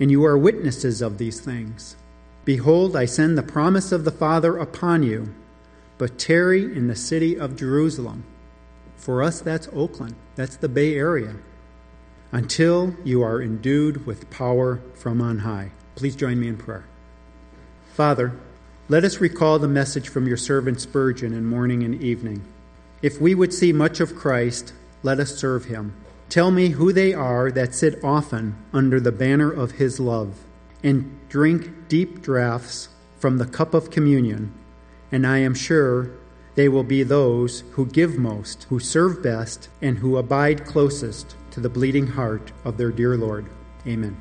And 0.00 0.10
you 0.10 0.24
are 0.24 0.36
witnesses 0.36 1.00
of 1.02 1.18
these 1.18 1.40
things. 1.40 1.96
Behold, 2.44 2.96
I 2.96 3.04
send 3.04 3.36
the 3.36 3.42
promise 3.42 3.92
of 3.92 4.04
the 4.04 4.10
Father 4.10 4.56
upon 4.56 5.02
you, 5.02 5.34
but 5.98 6.18
tarry 6.18 6.62
in 6.64 6.88
the 6.88 6.96
city 6.96 7.38
of 7.38 7.56
Jerusalem. 7.56 8.24
For 8.96 9.22
us, 9.22 9.40
that's 9.40 9.68
Oakland. 9.72 10.14
That's 10.34 10.56
the 10.56 10.68
Bay 10.68 10.94
Area. 10.94 11.36
Until 12.32 12.94
you 13.04 13.22
are 13.22 13.40
endued 13.40 14.06
with 14.06 14.30
power 14.30 14.80
from 14.94 15.20
on 15.20 15.38
high. 15.38 15.70
Please 15.94 16.16
join 16.16 16.40
me 16.40 16.48
in 16.48 16.56
prayer. 16.56 16.86
Father, 17.94 18.32
let 18.88 19.04
us 19.04 19.20
recall 19.20 19.58
the 19.58 19.68
message 19.68 20.08
from 20.08 20.26
your 20.26 20.36
servant 20.36 20.80
Spurgeon 20.80 21.32
in 21.32 21.44
morning 21.44 21.82
and 21.82 22.00
evening. 22.02 22.42
If 23.00 23.20
we 23.20 23.34
would 23.34 23.54
see 23.54 23.72
much 23.72 24.00
of 24.00 24.16
Christ, 24.16 24.72
let 25.02 25.20
us 25.20 25.36
serve 25.36 25.66
him. 25.66 25.94
Tell 26.28 26.50
me 26.50 26.70
who 26.70 26.92
they 26.92 27.14
are 27.14 27.50
that 27.52 27.74
sit 27.74 28.02
often 28.02 28.56
under 28.72 29.00
the 29.00 29.12
banner 29.12 29.50
of 29.50 29.72
his 29.72 30.00
love 30.00 30.34
and 30.82 31.18
drink 31.28 31.88
deep 31.88 32.22
draughts 32.22 32.88
from 33.18 33.38
the 33.38 33.46
cup 33.46 33.74
of 33.74 33.90
communion, 33.90 34.52
and 35.10 35.26
I 35.26 35.38
am 35.38 35.54
sure 35.54 36.10
they 36.54 36.68
will 36.68 36.84
be 36.84 37.02
those 37.02 37.62
who 37.72 37.86
give 37.86 38.18
most, 38.18 38.64
who 38.64 38.78
serve 38.78 39.22
best, 39.22 39.68
and 39.80 39.98
who 39.98 40.16
abide 40.16 40.66
closest 40.66 41.34
to 41.52 41.60
the 41.60 41.68
bleeding 41.68 42.08
heart 42.08 42.52
of 42.64 42.76
their 42.76 42.90
dear 42.90 43.16
Lord. 43.16 43.46
Amen. 43.86 44.16